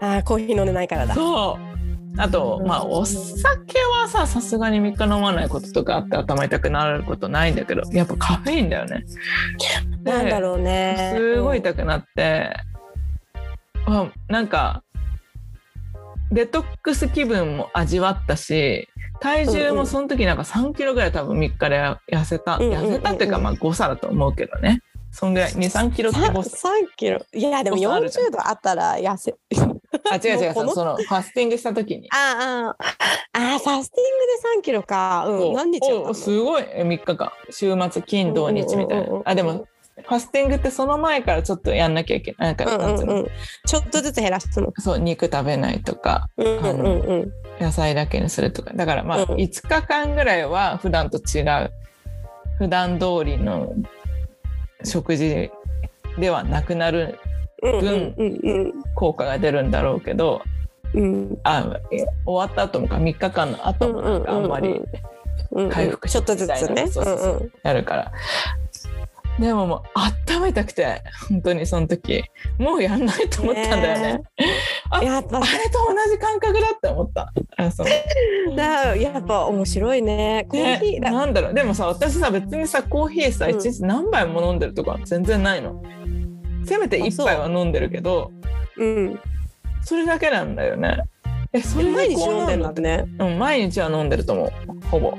[0.00, 1.14] ああコーヒー飲んでないからだ。
[1.14, 1.72] そう。
[2.18, 9.04] あと、まあ、お酒はさ、さすがに3日飲まないこととかあって頭痛くなることないんだけど、やっぱカフェインだよね。
[10.02, 11.14] なんだろうね。
[11.16, 12.54] すごい痛くなって、
[13.86, 14.82] あなんか、
[16.32, 18.88] デトックス気分も味わったし、
[19.20, 21.76] 体重もその時なんか3キロぐらい多分3日で
[22.10, 24.80] 痩せた、痩せたっていうかまあ誤差だと思うけどね。
[25.10, 26.68] そんぐらい23キロって誤差。
[26.68, 29.36] 3キロいやでも40度あったら痩せ
[30.10, 32.08] あ、違う違う、そのそのファスティングした時に。
[32.10, 32.84] ああ、
[33.38, 35.26] ああ、ファスティングで3キロか。
[35.28, 37.30] うん、何日やすごい、3日間。
[37.50, 39.20] 週末、金、土日みたいな。
[39.26, 39.66] あ、でも、
[40.06, 42.48] ファスティングってその前からちょっとやんなきゃいけない。
[42.48, 43.26] なんか、なんつうの、
[43.66, 44.72] ちょっとずつ減らすの。
[44.78, 47.26] そう、肉食べないとか、あの、
[47.60, 48.72] 野菜だけにするとか。
[48.74, 51.72] だからまあ、5日間ぐらいは普段と違う、
[52.58, 53.74] 普段通りの
[54.84, 55.50] 食事
[56.18, 57.18] ではなくなる
[57.62, 60.42] 分効果が出るんだろうけど、
[60.94, 61.78] うん、あ
[62.26, 64.68] 終わった後もか3日間の後もなんかあんまり
[65.52, 66.86] うんうん回復ちょっとずつね。
[67.62, 68.12] やるから
[69.38, 69.80] でももう
[70.34, 72.24] 温めたくて本当にその時。
[72.58, 74.12] もうやんないと思ったんだよね。
[74.14, 74.22] ね
[74.90, 75.38] あやっぱ。
[75.38, 77.32] あれと同じ感覚だって思った。
[77.56, 78.56] あそう。
[78.56, 80.46] だやっぱ面白いね。
[80.48, 81.54] コーヒね、ーだ、なんだろう。
[81.54, 83.56] でもさ私さ別にさコーヒーさうん。
[83.56, 85.82] 一日何杯も飲んでるとか全然ないの、
[86.64, 88.30] せめて一杯は飲んでるけど
[88.76, 88.86] う。
[88.86, 89.20] ん。
[89.82, 90.98] それだけなんだよね。
[91.54, 93.04] えそれ毎日飲んでるんだね。
[93.18, 94.50] うん毎日は飲んでると思う。
[94.88, 95.18] ほぼ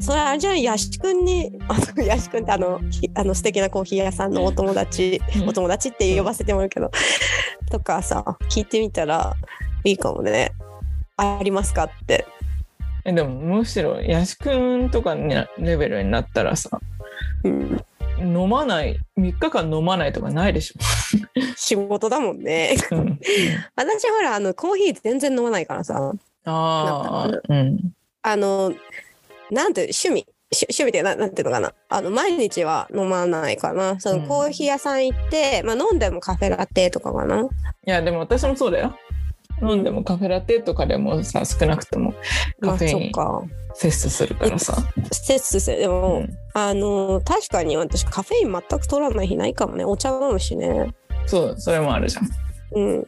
[0.00, 5.48] それあれじゃあヤシ君に あのヤシ君ってあのひあの素敵なコーヒー屋さんのお友達うん。
[5.48, 6.90] お友達って呼ばせてもらうけど
[7.70, 9.34] とかさ聞いてみたら
[9.84, 10.52] いいかもね。
[11.16, 12.24] ありますかって。
[13.04, 16.80] えでもむしろヤシ君とかになレベルになったらさ
[17.44, 17.84] うん。
[18.20, 20.74] 飲まない3日間飲まないとかないでし
[21.56, 22.76] 仕事だもんね。
[22.92, 23.20] ょ、うん、
[23.76, 26.12] 私ほらあのコーヒー全然飲まないからさ。
[26.44, 27.92] ああうん。
[28.22, 28.72] あの
[29.50, 30.26] なんて趣味？
[30.50, 31.74] し趣味ってななんていうのかな？
[31.90, 34.00] あの毎日は飲まないかな。
[34.00, 34.28] そのうん。
[34.28, 37.42] コーヒー屋さん行って、まあ、飲んでもカフェラテとかかな？
[37.42, 37.46] い
[37.84, 38.96] やでも私もそうだよ。
[39.60, 42.14] 飲んでもカフェラテとかでもさ少なくとも
[42.60, 43.12] まあカフェイン
[43.74, 44.74] 摂取するからさ、
[45.12, 45.78] 摂取する。
[45.78, 49.84] でうも、ん、あの確かに私カフェイン全く取らない日ないかもね。
[49.84, 50.94] お茶飲むしね。
[51.26, 52.28] そうそれもあるじゃん。
[52.72, 53.06] うん。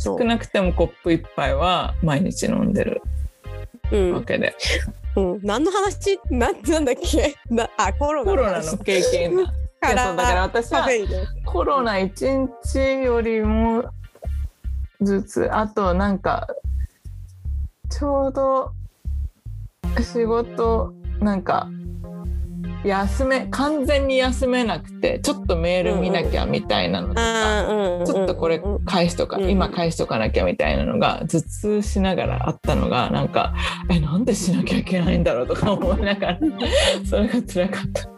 [0.00, 3.02] 少なくてもコップ一杯は毎日飲んでる
[3.92, 5.01] うん、わけで、うん、
[5.42, 6.18] 何の話？
[6.30, 7.34] な なんだっけ？
[7.50, 9.36] なあコロナコロナ話の経験
[9.80, 10.86] かやそうだから私は
[11.44, 13.84] コロナ1日よりも
[15.00, 16.46] ずつあとなんか
[17.90, 18.72] ちょうど
[20.00, 21.68] 仕事なんか
[22.84, 29.50] 休め完全に休めなくてちょっとメール見なきゃみたいなのとか、ちょっとこれうん返しとか、うん。
[29.50, 33.54] 今返しとかなきゃみたいなのが頭痛しながらあったのがなんか
[33.90, 36.38] えなんでしなきゃいけないんだろうとか思いながら
[37.08, 38.08] それが辛かった。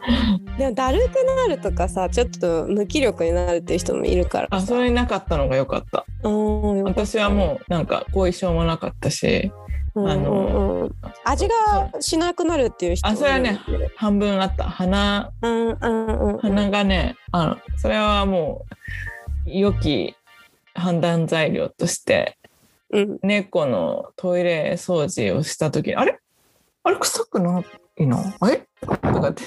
[0.57, 6.05] でもだるくなるとかさちょっと無気力になるっていう人もいるからあそれなかったのが良かった。
[6.23, 9.51] うん私はもうなんか後遺症もなかったし
[9.95, 10.81] うんあのうん。
[10.81, 10.95] うん
[11.27, 13.59] 味がしなくなるっていう人もあそれはね
[13.95, 14.65] 半分あった。
[14.65, 15.31] 鼻。
[15.41, 16.37] うんうんうん。
[16.39, 18.65] 鼻がねあのそれはも
[19.45, 20.15] う良き
[20.75, 22.37] 判断材料として
[22.91, 23.19] うん。
[23.23, 26.19] 猫のトイレ掃除をした時あれ？
[26.83, 27.63] あれ臭くな
[27.97, 29.43] いなあれとかって。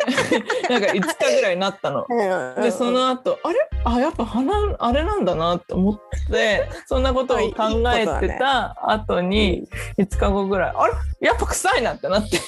[0.70, 2.06] なんか5日ぐらいになったの。
[2.08, 2.62] うん。
[2.62, 3.68] でその後あれ？
[3.84, 9.68] あやっぱ鼻あれなんだなって思ってそんなことを考えてた後に
[9.98, 10.86] 5日後ぐらいあ
[11.20, 11.26] れ？
[11.28, 12.38] やっぱ臭いなってなって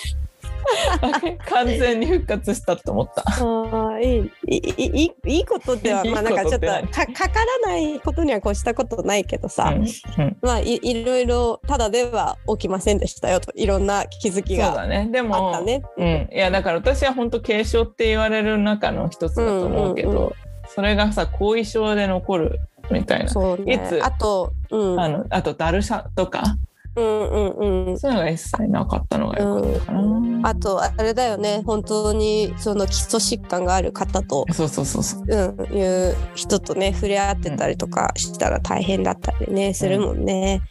[1.49, 3.25] 完全に復活したと思った。
[3.27, 15.09] あいいいいいいことでは まあなんかちょっとかかからないことには越したことないけどさ、うんうん、まあいいろいろただでは起きませんでしたよといろんな気づきがあったね。
[15.11, 20.35] でも、ね、うん、いやだから私は本当軽症って言われる中の一つだと思うけど、
[20.67, 23.57] それがさ後遺症で残るみたいな。
[23.57, 26.57] ね、いつあと、うん、あのあとだるさとか。
[26.95, 27.99] うんうんうん。
[27.99, 31.63] そういうのが一切なかったのが良かったかな、あとあれだよね。
[31.65, 35.25] 本当にその基礎疾患がある方と、そうそうそうそう。
[35.27, 40.63] うん、いう人とね触れ合ってたりとかしたら大変だったりねするもんね。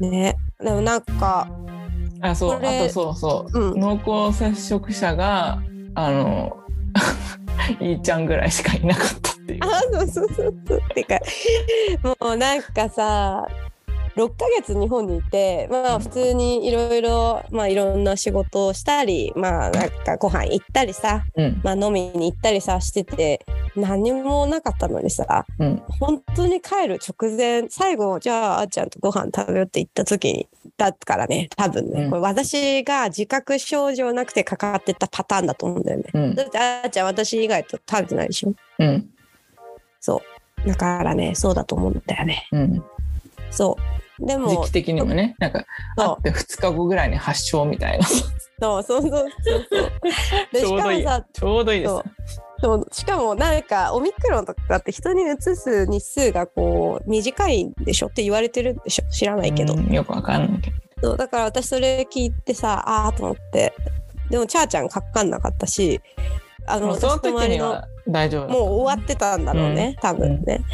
[0.00, 0.36] うん、ね。
[0.62, 1.48] でもなんか、
[2.20, 3.58] あそうあとそうそう。
[3.58, 5.62] うん、濃厚接触者が
[5.94, 6.56] あの
[7.80, 9.60] いいちゃんぐらいしかいなかったっていう。
[9.62, 10.80] あそうそうそうそう。
[10.94, 11.18] てか
[12.02, 13.46] もうなんかさ
[14.16, 21.60] 6ヶ月日本にいてまあ普通にいろいろまあいろんな仕事をしたりまあなんかご飯行ったりさ、うん。
[21.62, 23.44] まあ、飲みに行ったりさしてて
[23.76, 25.82] 何もなかったのにさうん。
[26.00, 30.48] 本当に帰る直前最後じゃああーちゃんとご飯食べようって言った時に
[30.78, 32.10] だからね多分ね、うん。
[32.10, 36.04] これ私が自覚症状なくてかかってたパターンだと思うんだよね。
[36.14, 36.34] うん。
[36.34, 38.54] だってあーちゃん私以外と食べてないでしょ。
[38.78, 39.10] うん。
[40.00, 40.22] そ
[40.64, 40.68] う。
[40.68, 42.48] だからねそうだと思うんだよね。
[42.52, 42.82] うん。
[43.50, 45.64] そうで時も期的にもねなんか
[45.96, 46.08] そう。
[46.08, 48.06] あって2日後ぐらいに発症みたいな。
[48.06, 49.30] そうそうそうそう
[49.70, 49.92] そう。
[50.52, 51.80] でしかもさちょうどいい。
[51.80, 51.94] です。
[52.62, 52.86] そう。
[52.90, 59.10] しかもなんかオミクロンとかって人にうつす日数がこう短いんでしょって言われてるんでしょ？
[59.10, 60.76] 知らないけど、うんよくわかんないけど。
[61.02, 63.74] そうだから私それ聞いてさああと思って。
[64.30, 66.00] でもチャーちゃんかかんなかったし
[66.66, 70.64] あのその時には大丈夫だもう終わってたんだろうね、多分ね、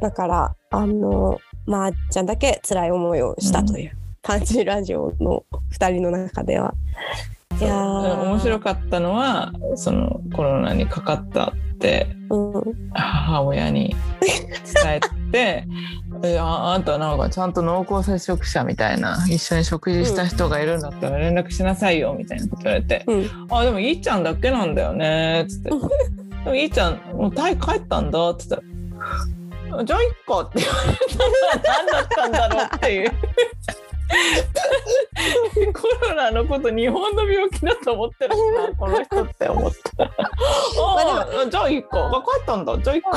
[0.00, 3.92] だからあのまー、あ、ちゃんだけ辛い思いをしたという、
[4.22, 6.74] パンチラジオの2人の中では。
[7.60, 8.22] いやー。
[8.22, 12.90] 面白かったのはそのコロナにかかったってうん。
[12.92, 15.66] 母親に伝えて
[16.22, 25.76] 「えああんたなんかちゃんと濃厚接触者みたいな一緒に食事した人がいるんだったら連絡しなさいよ」みたいなこと言われてうん「あでもいいちゃんだけなんだよね」っつって「で
[26.50, 28.62] もいいちゃんもうタイ帰ったんだ」っつったら
[29.84, 33.12] 「じゃあいっか」って言われたら何だったんだろうっていう。
[35.72, 40.04] コロナのこと日本の病気だと思ってるしなこの人って思った。
[40.04, 40.10] あ
[41.42, 43.10] あじゃあいいかったんだじゃあいいか。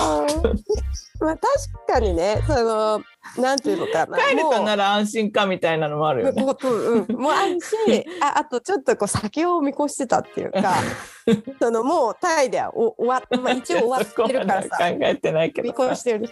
[1.19, 1.41] まあ確
[1.87, 3.01] かにねその
[3.37, 4.17] なんていうのかな。
[4.17, 6.41] 帰れたもうなら安心かみたいなのもあるよね。
[6.41, 7.05] もううん。
[7.07, 7.75] うん、もう あるし
[8.21, 10.73] ああとちょっとこう先を見越してたっていうか
[11.59, 16.29] そのもうタイではお終わっ、まあ、一応終わってるからさで考えてないけ見ど越してる。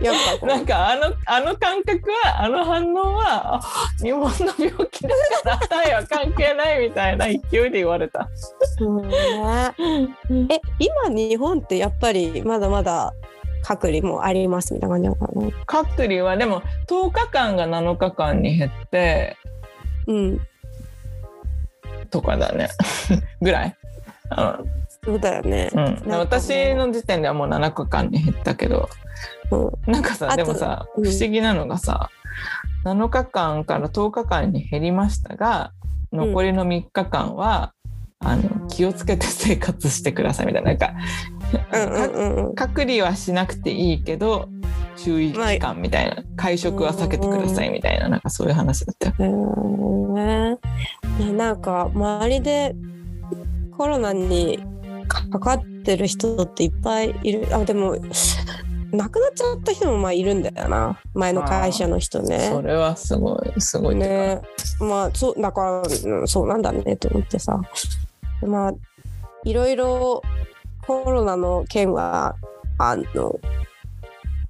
[0.00, 3.60] やっぱなんかあのあの感覚はあの反応はあ
[4.02, 8.28] 日本の病気だからタイは関係ないみたいな勢いで言われた。
[8.80, 9.74] うんね。
[10.50, 13.14] え今日本ってやっぱりまだまだ
[13.62, 19.36] 隔離もありますみたいな感じなのかな隔離はでも10日間が7日間に減って
[20.06, 20.40] うん。
[22.10, 22.68] とかだね。
[23.40, 23.76] ぐらい？
[24.30, 24.60] あ
[25.04, 25.70] そうだよね。
[25.74, 28.88] のうん、私の時点ではもう7日間に減ったけど
[29.50, 29.92] うん。
[29.92, 31.04] なんかさでもさうん。
[31.04, 32.10] 不思議なのがさ、
[32.84, 35.72] 7日間から10日間に減りましたが
[36.12, 37.72] 残りの3日間は、
[38.20, 40.68] あの気をつけて生活してくださいみたいな。
[40.70, 40.92] なんか、
[42.54, 44.48] 隔離はしなくていいけど
[44.96, 48.08] 注意期間みたいな、会食は避けてくださいみたいな。
[48.08, 49.14] なんかそういう話だったよ。
[49.18, 50.14] うん。
[50.14, 50.58] ね
[51.18, 52.74] ねなんか周りで
[53.76, 54.62] コロナに
[55.08, 57.48] かかってる人っていっぱいいる。
[57.52, 57.96] あでも
[58.92, 61.00] 亡くなっちゃった人もまあいるんだよな。
[61.14, 62.50] 前の会社の人ね。
[62.52, 64.42] それはすごいすごいね。
[64.78, 67.60] まあそうだから、うんそうなんだねと思ってさ。
[68.46, 68.72] まあ
[69.44, 70.22] いろいろ
[70.86, 72.36] コロナの件は
[72.78, 73.40] あの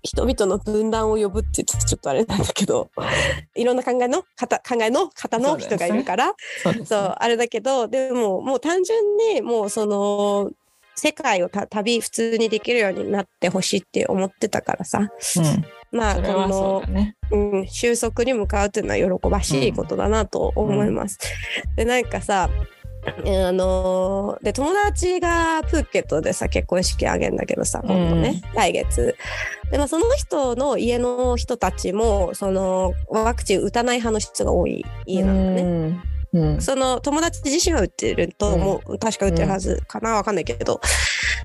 [0.02, 2.90] 人々の分断を呼ぶってちょっとあれなんだけど
[3.54, 6.84] いろんな考えの方考えの方の人がいるからそうね。
[6.84, 10.50] そうあれだけどでももう単純にもうその
[10.96, 14.98] 世界をた旅普通にできるようになってほしいって思ってたからさ。
[14.98, 16.82] うん、まあこの
[17.30, 21.18] うん、収束に向かうというのは喜ばしいことだなと思います。
[21.76, 22.81] でなんかさえー
[23.48, 29.16] あのーで友達がプーケットでさ結婚式あげんだけどさ今度ね、来月。
[29.70, 35.62] で、まあ、その人の家の人たちもそのワクチン打たない派の人が多い家なんだね。
[35.62, 36.02] うん
[36.32, 36.60] うん。
[36.60, 40.14] その友達自身は打ってると思う、確か打ってるはずかな。
[40.14, 40.80] わかんないけど、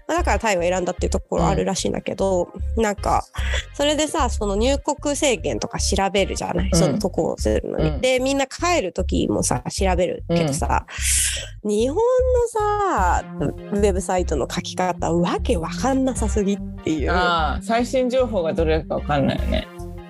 [0.07, 3.25] まあだからタイを選んだっていうところあるらしいんだけど、なんか
[3.73, 6.79] それでさその入国制限とか調べるじゃない、うん。
[6.79, 8.01] その渡航するのに、うん。
[8.01, 10.85] でみんな帰る時もさ調べるけどさ、
[11.63, 12.03] 日本の
[12.47, 13.25] さ
[13.73, 17.11] ウェブサイトの書き方わけわかんなさすぎっていう。
[17.11, 19.67] ああ最新情報がどれかわかんないよね。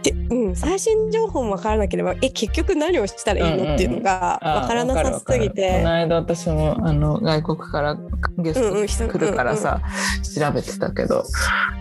[0.07, 5.51] でうん、最新情報も分からなければえ結局何をしたらいいのっていうのが分からなさすぎわかるわかる。
[5.51, 7.95] てこの間私もあの外国から
[8.37, 9.81] ゲうんうんスト来るからさ、
[10.23, 11.23] 調べてたけど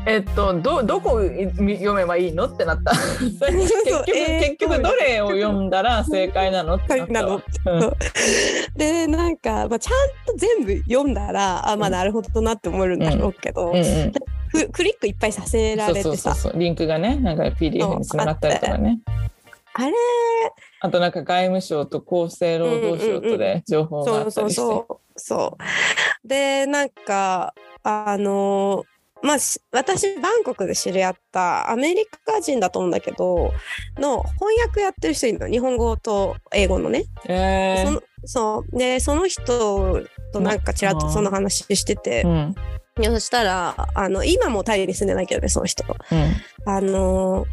[0.07, 2.93] えっとどどこを読めばいいのってなった。
[3.21, 7.43] 結局、えー結局どれを読んだら正解なのってなったわ。
[7.67, 7.93] うん。
[8.77, 13.77] でなんか、まあ、ちゃんと全部読んだらあまあなるほどなって思えるんだろうけど、うん。
[13.77, 14.36] うんク
[14.73, 16.05] クリックいっぱいさせられてさ。
[16.05, 19.01] そうそうそうリンクがねなんか PDF につながったりとかね。
[19.75, 19.93] あれ。
[20.81, 25.59] あとなんか外務省と厚生労働省とで情報があったりして、そうそ
[26.25, 28.85] うでなんかあの
[29.23, 33.53] まあし私バンコクで知り合ったアメリカ人だと思うんだけど
[33.99, 35.49] の翻訳やってる人いるの。
[35.49, 37.05] 日本語と英語のね。
[37.27, 37.87] えー。
[37.87, 38.77] そのそう。
[38.77, 42.23] でその人となんかちらっとその話してて。
[42.23, 42.55] う、
[43.03, 45.85] そしたらあの今もタイに住んでないけどねその人。
[45.85, 46.73] うん。
[46.73, 47.47] あの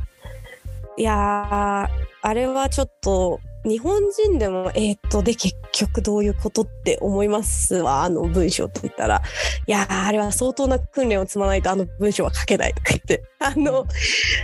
[0.97, 8.03] いやーあれはちょっと日本人でもえーっとで結局どういうことって思いますわ。
[8.03, 9.21] あの文章って言ったら。
[9.67, 13.23] いやーあれは相当な訓練を積まないとあの文章は書けないとか言って。
[13.43, 13.85] あの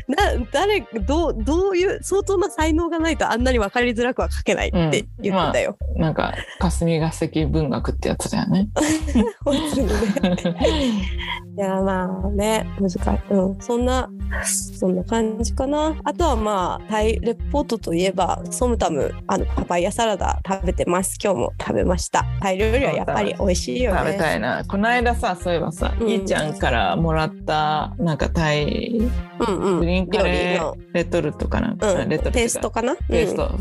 [0.07, 0.17] な
[0.51, 5.77] 誰どうどういう相当な才能がないとあんなに分かりづらくは書けないって言ってたよ。
[5.95, 8.69] なんか霞が関文学ってやつだよね。
[9.45, 9.93] 本当にね。
[11.57, 14.09] いやまあね難しい、うん、そんな
[14.43, 15.95] そんな感じかな。
[16.03, 21.17] あとはまあタイレポートといえばソムタムあのパパイヤサラダ食べてます。
[21.23, 22.25] 今日も食べました。
[22.41, 23.99] タイ料理はやっぱり美味しいよね。
[23.99, 24.63] 食べたいな。
[24.65, 26.09] この間さそういえばさ、うん。
[26.09, 28.99] いーちゃんからもらったなんかタイ
[29.39, 29.79] うんうん。
[29.79, 32.09] グリーンカレ料ーレトルトかな、うん。
[32.09, 32.95] レトルトペーストかな？
[32.95, 33.51] ペースト。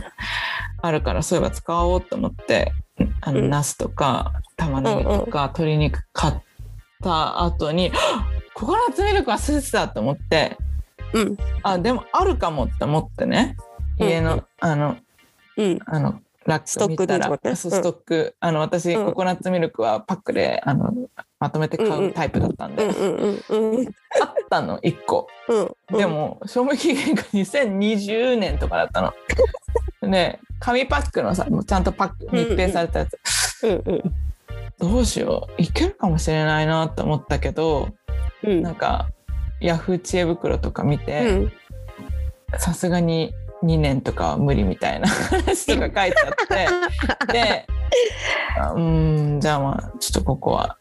[0.80, 2.72] あるからそういえば使おうと思って
[3.20, 3.50] あの、うん。
[3.50, 6.34] ナスとか玉ねぎとか鶏肉買っ
[7.02, 10.56] た後に、はっココナッツミルク忘れてたと思って。
[11.12, 11.36] うん。
[11.62, 13.56] あでもあるかもって思ってね。
[13.98, 14.44] 家の、うんうん。
[14.60, 14.96] あの
[16.48, 17.26] ラック見たら。
[17.26, 19.06] ストックでそうストック、あの私、うん。
[19.06, 20.92] ココナッツミルクはパックであの
[21.38, 25.28] まとめて買うタイプだったんで、あったの1個。
[25.48, 29.12] うんでも賞味期限が2020年とかだったの。
[30.10, 33.18] で紙パックのさもうちゃんとパック密閉されたやつ、
[34.78, 35.62] どうしよう。
[35.62, 37.88] いけるかもしれないなと思ったけど
[38.42, 38.62] うん。
[38.62, 39.10] なんか
[39.60, 41.52] ヤフー知恵袋とか見うてん。
[42.56, 43.34] さすがに
[43.64, 47.32] 2年とかは無理みたいな 話とか書いてあって。
[47.32, 47.66] で
[48.60, 50.76] あうーんじゃあまあちょっとここは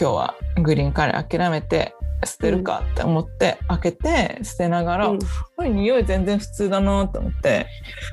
[0.00, 5.18] 今日はグリーンカレー諦めて捨てるかって思って開けて捨てながら、うん。
[5.18, 7.66] これ匂い全然普通だなと思って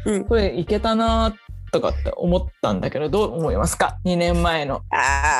[0.05, 0.25] うん。
[0.25, 1.35] これいけたな
[1.71, 4.81] とかって思ったんだけどどう思いますか？2年前の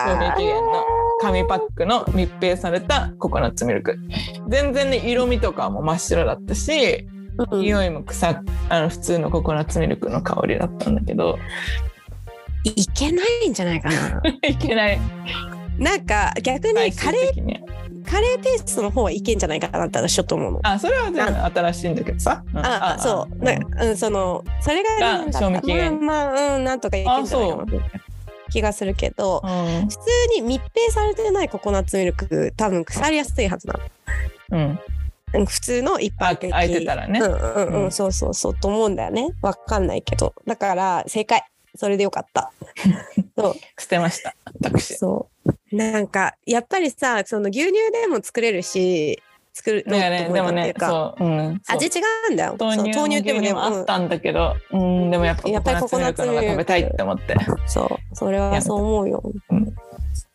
[0.08, 0.86] 賞味あ期限の
[1.22, 3.98] 紙パックの密閉されたココナッツミルク。
[4.50, 7.62] 全然ね色味とかも真っ白だったしーうん。
[7.62, 11.38] 匂いも臭あの普通のココナッツミルクの香りだったんだけど。
[12.64, 14.22] いけないんじゃないかな。
[14.48, 15.00] いけない。
[15.78, 17.68] なんか逆にカレー
[18.10, 20.60] カレーペーストの方はいけんじゃないかなって私ちょっと思うの。
[20.64, 22.60] あそれは全然新しいんだけどさ、うん。
[22.60, 23.36] ああそう。
[23.36, 23.44] うん。
[23.44, 26.06] なんかうんそのそれがなんかが賞味期限。
[26.06, 27.66] まあまあうんなんとかいけんじゃないかな
[28.50, 29.88] 気がするけどうん。
[29.88, 30.00] 普通
[30.36, 33.80] に密閉されてないココナッツミルク多分腐りやすいはずなの。
[34.52, 34.80] うんうん
[35.32, 36.52] 普通の一般的。
[36.52, 37.92] あ開いてたらね、うんうんうん、うん。
[37.92, 39.30] そうそうそうと思うんだよね。
[39.42, 40.34] わかんないけど。
[40.46, 41.44] だから正解。
[41.76, 42.52] それでよかった。
[43.38, 43.56] そう。
[43.80, 44.36] 捨てました。
[44.62, 44.96] 私。
[44.96, 45.28] そ
[45.72, 45.76] う。
[45.76, 49.22] なんかやっぱりさその牛乳でも作れるし
[49.54, 50.10] 作るだか。
[50.10, 51.90] らねそう、うん、味違
[52.30, 52.56] うんだよ。
[52.58, 57.34] 豆乳そう豆乳でもあったんだけど、うん、でもやっぱやっぱりココナッツミルクが食べたいって思って。
[57.34, 58.16] うんそう。
[58.16, 59.76] それはそう思うよ、うん。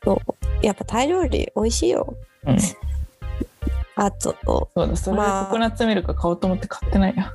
[0.05, 0.67] そう。
[0.67, 2.15] やっぱタイ料理美味しいよ。
[2.47, 2.59] うん
[3.97, 4.35] あと。
[4.75, 5.45] そうだそれでまあ。
[5.47, 7.33] ココナッツミルク買おうと思って買ってないや。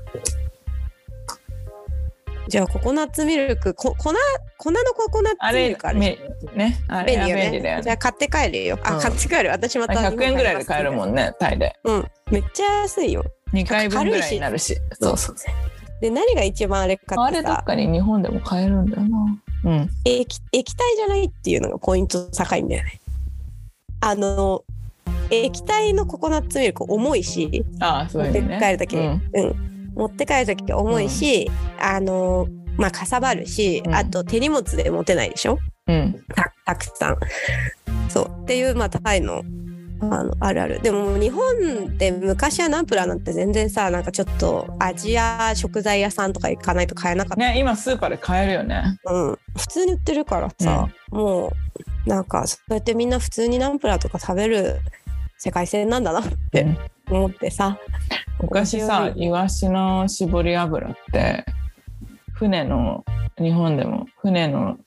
[2.47, 4.13] じゃあココナッツミルクこ粉
[4.57, 6.17] 粉のココナッツミルクあるめ
[6.55, 7.43] ねあれ便利よね。
[7.43, 7.83] 便利だよね。
[7.83, 8.79] じゃあ買って帰るよ。
[8.83, 9.01] あ、うん。
[9.01, 9.49] 買って帰る。
[9.49, 11.75] 私また100円ぐらいで買えるもんんねタイで。
[11.83, 12.11] うん。
[12.31, 13.25] めっちゃ安いよ。
[13.53, 14.77] 2回分ぐらいになるし。
[14.93, 15.35] そうそう
[15.99, 17.41] で何が一番あれかあってさ。
[17.41, 19.41] れどっかに日本でも買えるんだよな。
[19.65, 19.89] うん。
[20.05, 23.01] 液液体じゃないっていうのがポイント高いんだよね。
[23.99, 24.63] あの
[25.31, 29.21] 液体のココナッツミルク重いしああそう持って帰る時、うん。
[29.33, 31.49] うん、持って帰る時重いし、
[31.79, 32.47] あの
[32.77, 33.95] まあかさばるし、うん。
[33.95, 35.57] あと手荷物で持てないでしょ？
[35.87, 36.23] うん。
[36.35, 37.17] たたくさん。
[38.09, 38.43] そう。
[38.43, 39.43] っていうまあタイの
[39.99, 40.79] あのあるある。
[40.81, 48.99] でも日本で昔はナンプラーなんて全然さなんかちょっとアジア食材屋さんとか行かないと買えなかった、ね今スーパーで買えるよね。
[49.05, 51.51] うん、普通に売ってるからさ、も
[52.05, 54.81] うなんかそうやってみんな普通にナンプラーとか食べる
[55.37, 56.77] 世界線なんだなってうん。
[57.09, 57.77] 思ってさ、
[58.41, 61.45] 昔さイワシの絞り油って
[62.33, 63.05] 船の
[63.37, 64.77] 日本でも船の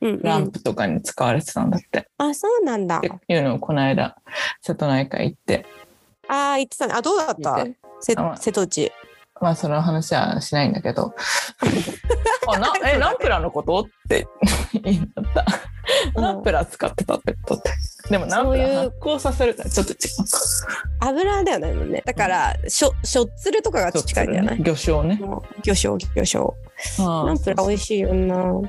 [0.00, 2.98] うんうん、ランプとかに使われてたんだって、あそうなんだ。
[2.98, 4.16] っていうのをこの間
[4.60, 5.64] 瀬戸内海行って。
[6.28, 6.92] ああ言ってたね。
[6.94, 7.50] あどうだった？
[7.50, 7.78] 聞いて。
[8.00, 8.92] せあ瀬戸内。
[9.40, 11.14] まあその話はしないんだけど。
[12.46, 13.80] あなえナンプラーのこと？
[13.80, 14.26] って
[14.82, 15.73] 言うんだった、うん
[16.14, 17.70] ナンプラー使ってたってことって。
[18.10, 19.98] でもナンプラー発酵させるからちょっと違う。
[21.00, 22.02] 油だよねもんね。
[22.04, 24.58] だからしょしょっつるとかが近いんじゃない？
[24.62, 25.18] 魚醤ね。
[25.62, 26.54] 魚醤魚醤。
[26.98, 28.60] ナナンプラー美味しいよな。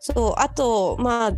[0.00, 0.34] そう。
[0.36, 1.32] あとまあ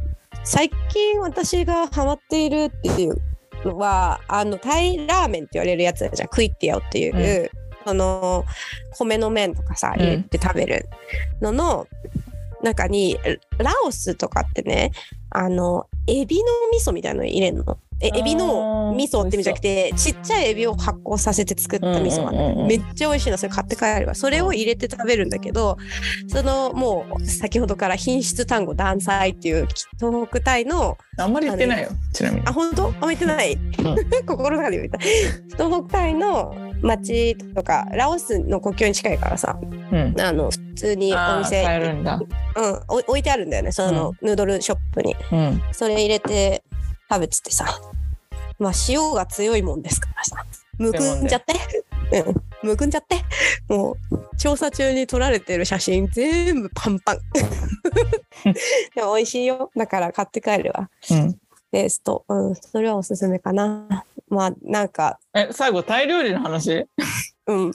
[0.45, 3.17] 最近私がハマっているっていう
[3.65, 6.29] のはあのタイラーメンって言われるやつじゃん。
[6.29, 7.51] クイッティアオっていう、
[7.87, 8.45] その
[8.97, 10.03] 米の麺とかさうん。
[10.03, 10.89] 入れて食べる
[11.41, 11.87] のの
[12.63, 13.19] 中に
[13.59, 14.93] ラオスとかってね
[15.37, 17.79] あのエビの味噌みたいなの入れるの？
[18.01, 23.39] えエビの味噌って意味じゃなくてちっちゃいエビを発酵させて作った味噌がうんうんうんうんめっちゃ美味しいの。
[23.39, 24.15] それ買って帰るわ。
[24.17, 25.77] それを入れて食べるんだけど
[26.27, 29.69] そのもう先ほどから品質単語断裁っていう
[30.01, 32.43] 東北タイのあんまり言ってないよちなみに。
[32.47, 32.87] あ本当？
[32.87, 33.57] あんま言ってない、
[34.27, 34.99] 心の中で言った。
[35.57, 39.59] 東北タイの町とかラオスの国境に近いからさ
[39.93, 40.21] うん。
[40.21, 42.17] あの普通にお店買えるんだ。
[42.17, 42.25] うん、
[42.89, 45.15] お置いてあるんだよねその、ヌードルショップに。
[45.31, 45.63] うん。
[45.73, 46.65] それ入れて
[47.11, 47.67] 食べててさ。
[48.59, 50.45] まあ塩が強いもんですからさ。
[50.79, 51.55] むくんじゃって。
[52.65, 52.69] うん。
[52.69, 53.17] むくんじゃって。
[53.69, 57.19] もう調査中に撮られてる写真全部パンパン。
[58.95, 59.71] でも美味しいよ。
[59.77, 60.91] だから買って帰るわ。
[61.11, 61.39] うん。
[61.71, 62.25] ペースト。
[62.29, 62.55] うん。
[62.55, 65.19] それはおすすめかなまあなんか。
[65.35, 66.87] え最後タイ料理の話？
[67.47, 67.73] うん。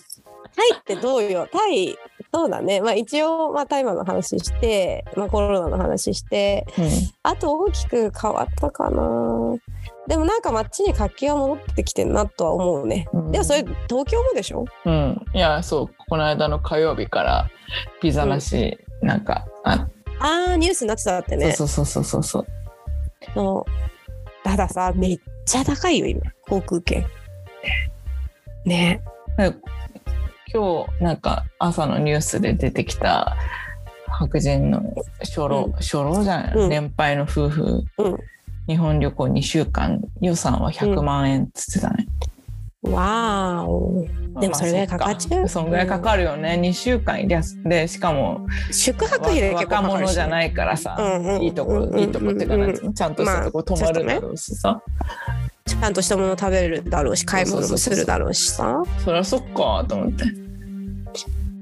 [0.55, 1.47] タイってどうよ？
[1.51, 1.95] タイ
[2.33, 2.81] そうだね。
[2.81, 6.65] まあ一応、まあ大麻の話して、まあコロナの話して、
[7.21, 9.55] あと大きく変わったかな。
[10.07, 13.07] でもなんか街に活気が戻ってきてんなとは思うね。
[13.13, 13.31] うん。
[13.31, 14.65] でもそれ東京もでしょ？
[14.85, 14.97] うん、う
[15.33, 17.49] ん、いやそうこの間の火曜日から
[18.01, 19.87] ピザなし、なんかあ
[20.19, 21.51] あーニュースになってたってね。
[21.51, 22.45] そうそうそうそうそう。
[23.35, 26.21] そうたださめっちゃ高いよ今。
[26.41, 27.05] 航空券。
[28.65, 29.01] ね。
[29.37, 29.53] で
[30.53, 33.37] 今日なんか朝のニュースで出てきた
[34.07, 34.81] 白人の
[35.19, 35.71] 初老、うん。
[35.73, 36.69] 初老じゃない、うん。
[36.69, 38.17] 年配の夫婦、うん。
[38.67, 42.07] 日本旅行2週間予算は100万円っつってたね、
[42.83, 44.07] わーお
[44.39, 44.97] でもそれぐらいか。
[44.99, 45.39] かっちゃう？
[45.39, 54.81] まあそんぐらいかかるよね、2週間でしかも宿泊費で結構若かか者じゃないからさ、うんうんいいとこ、いいとこっていうかちゃんとしたとこ泊まるだろうしさ、
[55.65, 58.83] ちゃんとしたもの食べるだろうし買い物もするだろうしさ。
[59.03, 60.25] そりゃそっかと思って。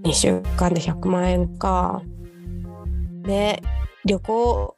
[0.04, 2.02] 2週間で100万円か。
[3.24, 3.62] ね。
[4.04, 4.76] 旅行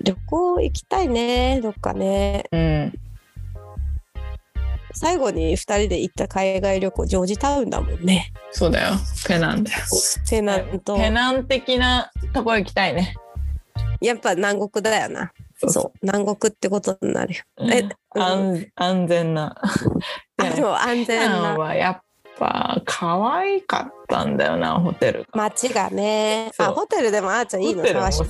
[0.00, 1.60] 旅行行きたいね。
[1.60, 2.44] どっかね。
[2.52, 2.92] うん
[4.98, 8.32] 最後に2人で行った海外旅行ジョージタウンだもんね。
[8.50, 8.94] そうだよ。
[9.26, 9.78] ペナンだよ。
[10.28, 10.96] ペナント。
[10.96, 13.14] ペナン的なとこ行きたいね。
[14.00, 15.32] やっぱ南国だよな。
[15.58, 17.42] そう南国ってことになるよ。
[17.60, 17.86] えう
[18.18, 19.60] ん安安全な。
[20.38, 21.58] あでも安全な。
[21.58, 22.00] はやっ
[22.38, 25.26] ぱ可愛かったんだよなホテルが。
[25.32, 27.84] 街がねあホテルでもあーちゃんいいの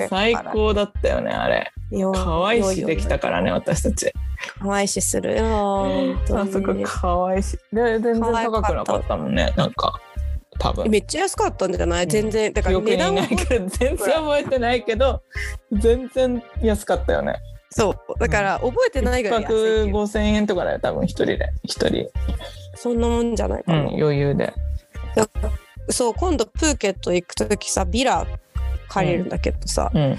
[0.09, 1.71] 最高だったよねあれ。
[1.91, 4.13] よ可愛いしよできたからね私たち。
[4.61, 9.99] 可愛いしするよあそこ可愛いしで全然高くなかったもんねなんか
[10.59, 10.89] 多分。
[10.91, 12.07] めっちゃ安かったんじゃない？
[12.07, 15.23] 全然だから値段もないけど全然覚えてないけど
[15.73, 17.37] 全然安かったよね。
[17.71, 18.19] そう。
[18.19, 21.53] だから覚えてないぐらい安い一泊っていう5000円とかだよ多分一人で。
[21.65, 22.11] 一人、
[22.75, 24.53] そんなもんじゃないかうんな、、余裕で。
[25.89, 28.27] そう今度プーケット行く時さビラ
[28.89, 30.17] 借りるんだけどさ、うん。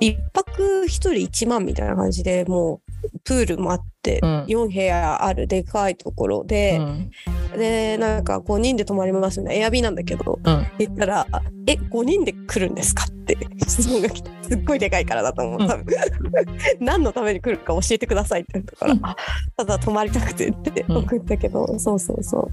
[0.00, 2.87] 一泊一人1万みたいな感じでもう
[3.24, 4.44] プールもあって、うん。
[4.44, 7.10] 4部屋あるでかいところでう、ん。
[7.58, 10.66] でなんか5人で泊まりますみたいなエアビーなんだけどうん。
[10.78, 11.26] 言ったら
[11.66, 13.36] 「え5人で来るんですか?」って
[13.66, 15.68] 質問が来てすっごいでかいからだと思う。
[15.68, 15.86] 多分。
[16.80, 19.16] 何のために来るか教えてくださいって言ったから「あ
[19.56, 20.96] ただ泊まりたくて」ってうん。
[20.98, 22.50] 送ったけど、そうそうそう。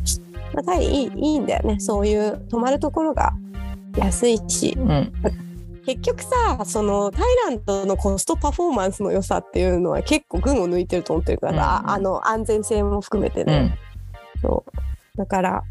[0.54, 1.80] まあタイいいいいんだよね。
[1.80, 3.34] そういう泊まるところが
[3.98, 5.12] 安いしうん
[5.86, 13.78] 結局さそのタイランドのコストパフォーマンスの良さっていうのは結構群を抜いてると思ってるから、うんああの安全性も含めてね、
[14.36, 14.42] うん。
[14.42, 15.18] そう。
[15.18, 15.64] だから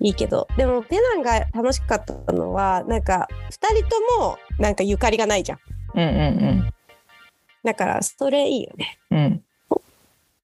[0.00, 0.48] いいけど。
[0.56, 5.58] でもペナンが楽しかったのはなんか2人ともなんかゆかりがないじゃん。
[5.94, 6.70] うんうん
[7.62, 8.98] だからそれいいよね。
[9.10, 9.18] うん。
[9.18, 9.44] うん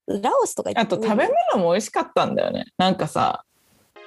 [0.07, 2.65] ラオスとかあと食べ物も美味しかったんだよね。
[2.77, 3.43] なんかさ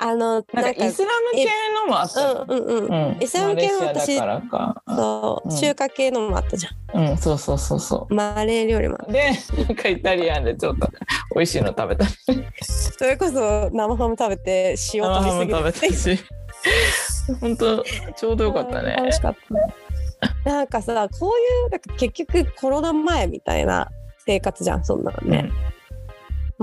[0.02, 3.22] あのなんかイスラム系のもあったようんうんうん、うん。
[3.22, 4.82] イスラム系のマレーシアだからか。
[4.88, 5.56] そう、うん。
[5.56, 7.10] 中華系のもあったじゃん。
[7.10, 10.88] うんそうそうそうそマレー料理もあっうでなんかイタリアンでちょっと
[11.34, 12.06] 美味しいの食べた。
[12.98, 16.40] それこそ生ハム食べて塩生ハム飛びすぎて食べたし。
[17.40, 17.84] 本当
[18.16, 18.94] ちょうどよかったね。
[18.96, 19.36] 楽しかっ
[20.44, 20.50] た。
[20.50, 23.90] なんかさこういうなんか結局コロナ前みたいな
[24.26, 25.50] 生活じゃんそんなのね、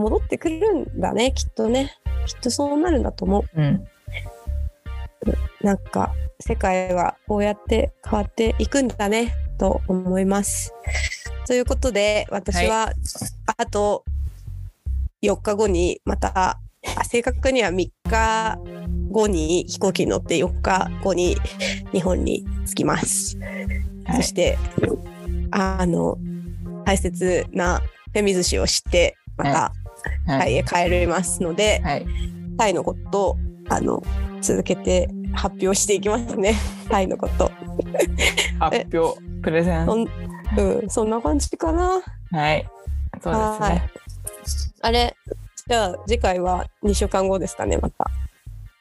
[0.02, 1.98] 戻ってくるんだねきっとね。
[2.26, 3.44] きっとそうなるんだと思う。
[3.56, 3.66] うん。
[3.66, 3.88] うん
[5.62, 10.74] なんか世界はこうやって変わっていくんだねと思います。
[11.46, 12.94] ということで私は
[13.58, 14.06] あと
[15.24, 16.60] 4日後にまたあ
[17.04, 18.60] 正確には3日
[19.12, 21.36] 後に飛行機に乗って4日後に
[21.92, 23.38] 日本に着きます。
[24.06, 24.16] はい。
[24.18, 24.58] そして
[25.52, 26.18] あの
[26.86, 29.74] 大切なフェミ寿司を知ってまたは
[30.26, 32.06] タイへ帰りますので、はい。
[32.58, 33.38] タイのことを
[33.70, 34.04] あの
[34.42, 36.56] 続けて発表していきますね。
[36.90, 37.52] タイのこと。
[38.60, 39.86] 発表プレゼン。
[39.86, 40.08] そん
[40.58, 42.02] うん、そんな感じかな。
[42.32, 42.68] はい。
[43.22, 43.74] そうですはい。
[43.76, 43.92] ね
[44.82, 45.16] あれ、
[45.68, 48.10] じゃあ次回は2週間後ですかね、また。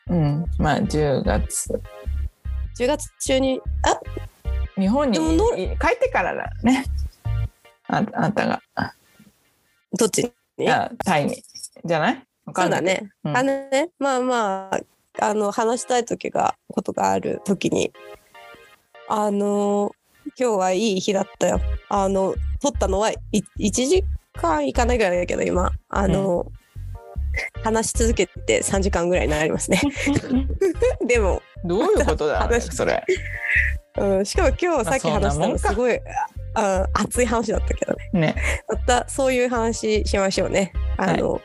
[0.08, 0.46] うん。
[0.58, 1.80] まあ10月。
[2.78, 3.98] 10月中に、あ？
[4.80, 5.18] 日本に
[5.80, 6.84] 帰ってからだね。
[7.88, 8.62] ああんたが。
[9.98, 10.22] どっち？
[10.22, 11.42] にいやタイに
[11.84, 12.22] じゃない？
[12.54, 13.10] そうんだね。
[13.24, 13.36] うん。
[13.36, 14.80] あのね、まあまあ、
[15.26, 17.92] あの、話したい時が、ことがある時に、
[19.08, 19.92] あの、
[20.38, 21.60] 今日はいい日だったよ。
[21.88, 23.16] あの、撮ったのはい
[23.58, 24.04] 1時
[24.34, 26.46] 間いかないぐらいだけど、今、あの、
[27.62, 29.80] 話し続けて3時間ぐらいになりますね。
[31.06, 33.04] でも、どういうことだ話それ。
[33.98, 35.98] うん、しかも今日さっきまあ話したのすごい
[36.56, 38.36] あ熱い話だったけどねね
[38.68, 41.40] またそういう話しましょうねあの、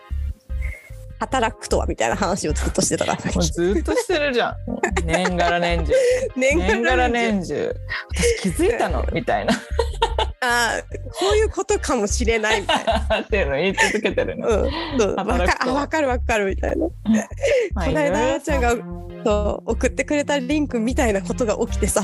[1.21, 3.31] 働くとはみたいな話をずっとしてたから。
[3.33, 4.55] もうずっとしてるじゃん。
[5.05, 5.93] 年がら年中。
[6.35, 7.75] 年年がら年年中。
[8.09, 9.05] 私気づいたの？
[9.13, 9.53] みたいな。
[9.53, 10.83] ああ、
[11.13, 13.19] こういうことかもしれないみたいな。
[13.21, 14.47] っていうのを言い続けてるの。
[14.47, 16.87] うん、わかあわかるわかるみたいな。
[17.75, 18.75] まあ この間あーちゃんが
[19.23, 22.01] そう送ってくれたリンクみたいなことが起きてさ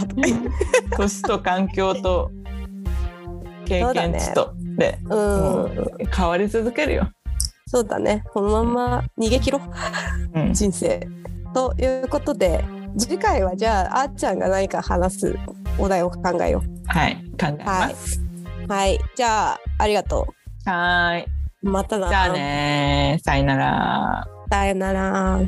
[0.97, 2.29] 年と環境と
[3.67, 7.09] 経験値と、で、うもんう変わり続けるよ。
[7.67, 8.23] そうだね。
[8.33, 9.59] このまま逃げ切ろ
[10.33, 10.39] う。
[10.39, 11.07] うん、人生。
[11.53, 12.63] ということで
[12.97, 15.35] 次回はじゃああーちゃんが何か話す
[15.79, 18.19] お題を考えよはい、考えます。
[18.19, 18.99] うはい。
[19.15, 20.27] じゃあありがと
[20.65, 21.25] はーい。
[21.63, 24.27] うまたなじゃあねさよなら。
[24.49, 25.39] さよなら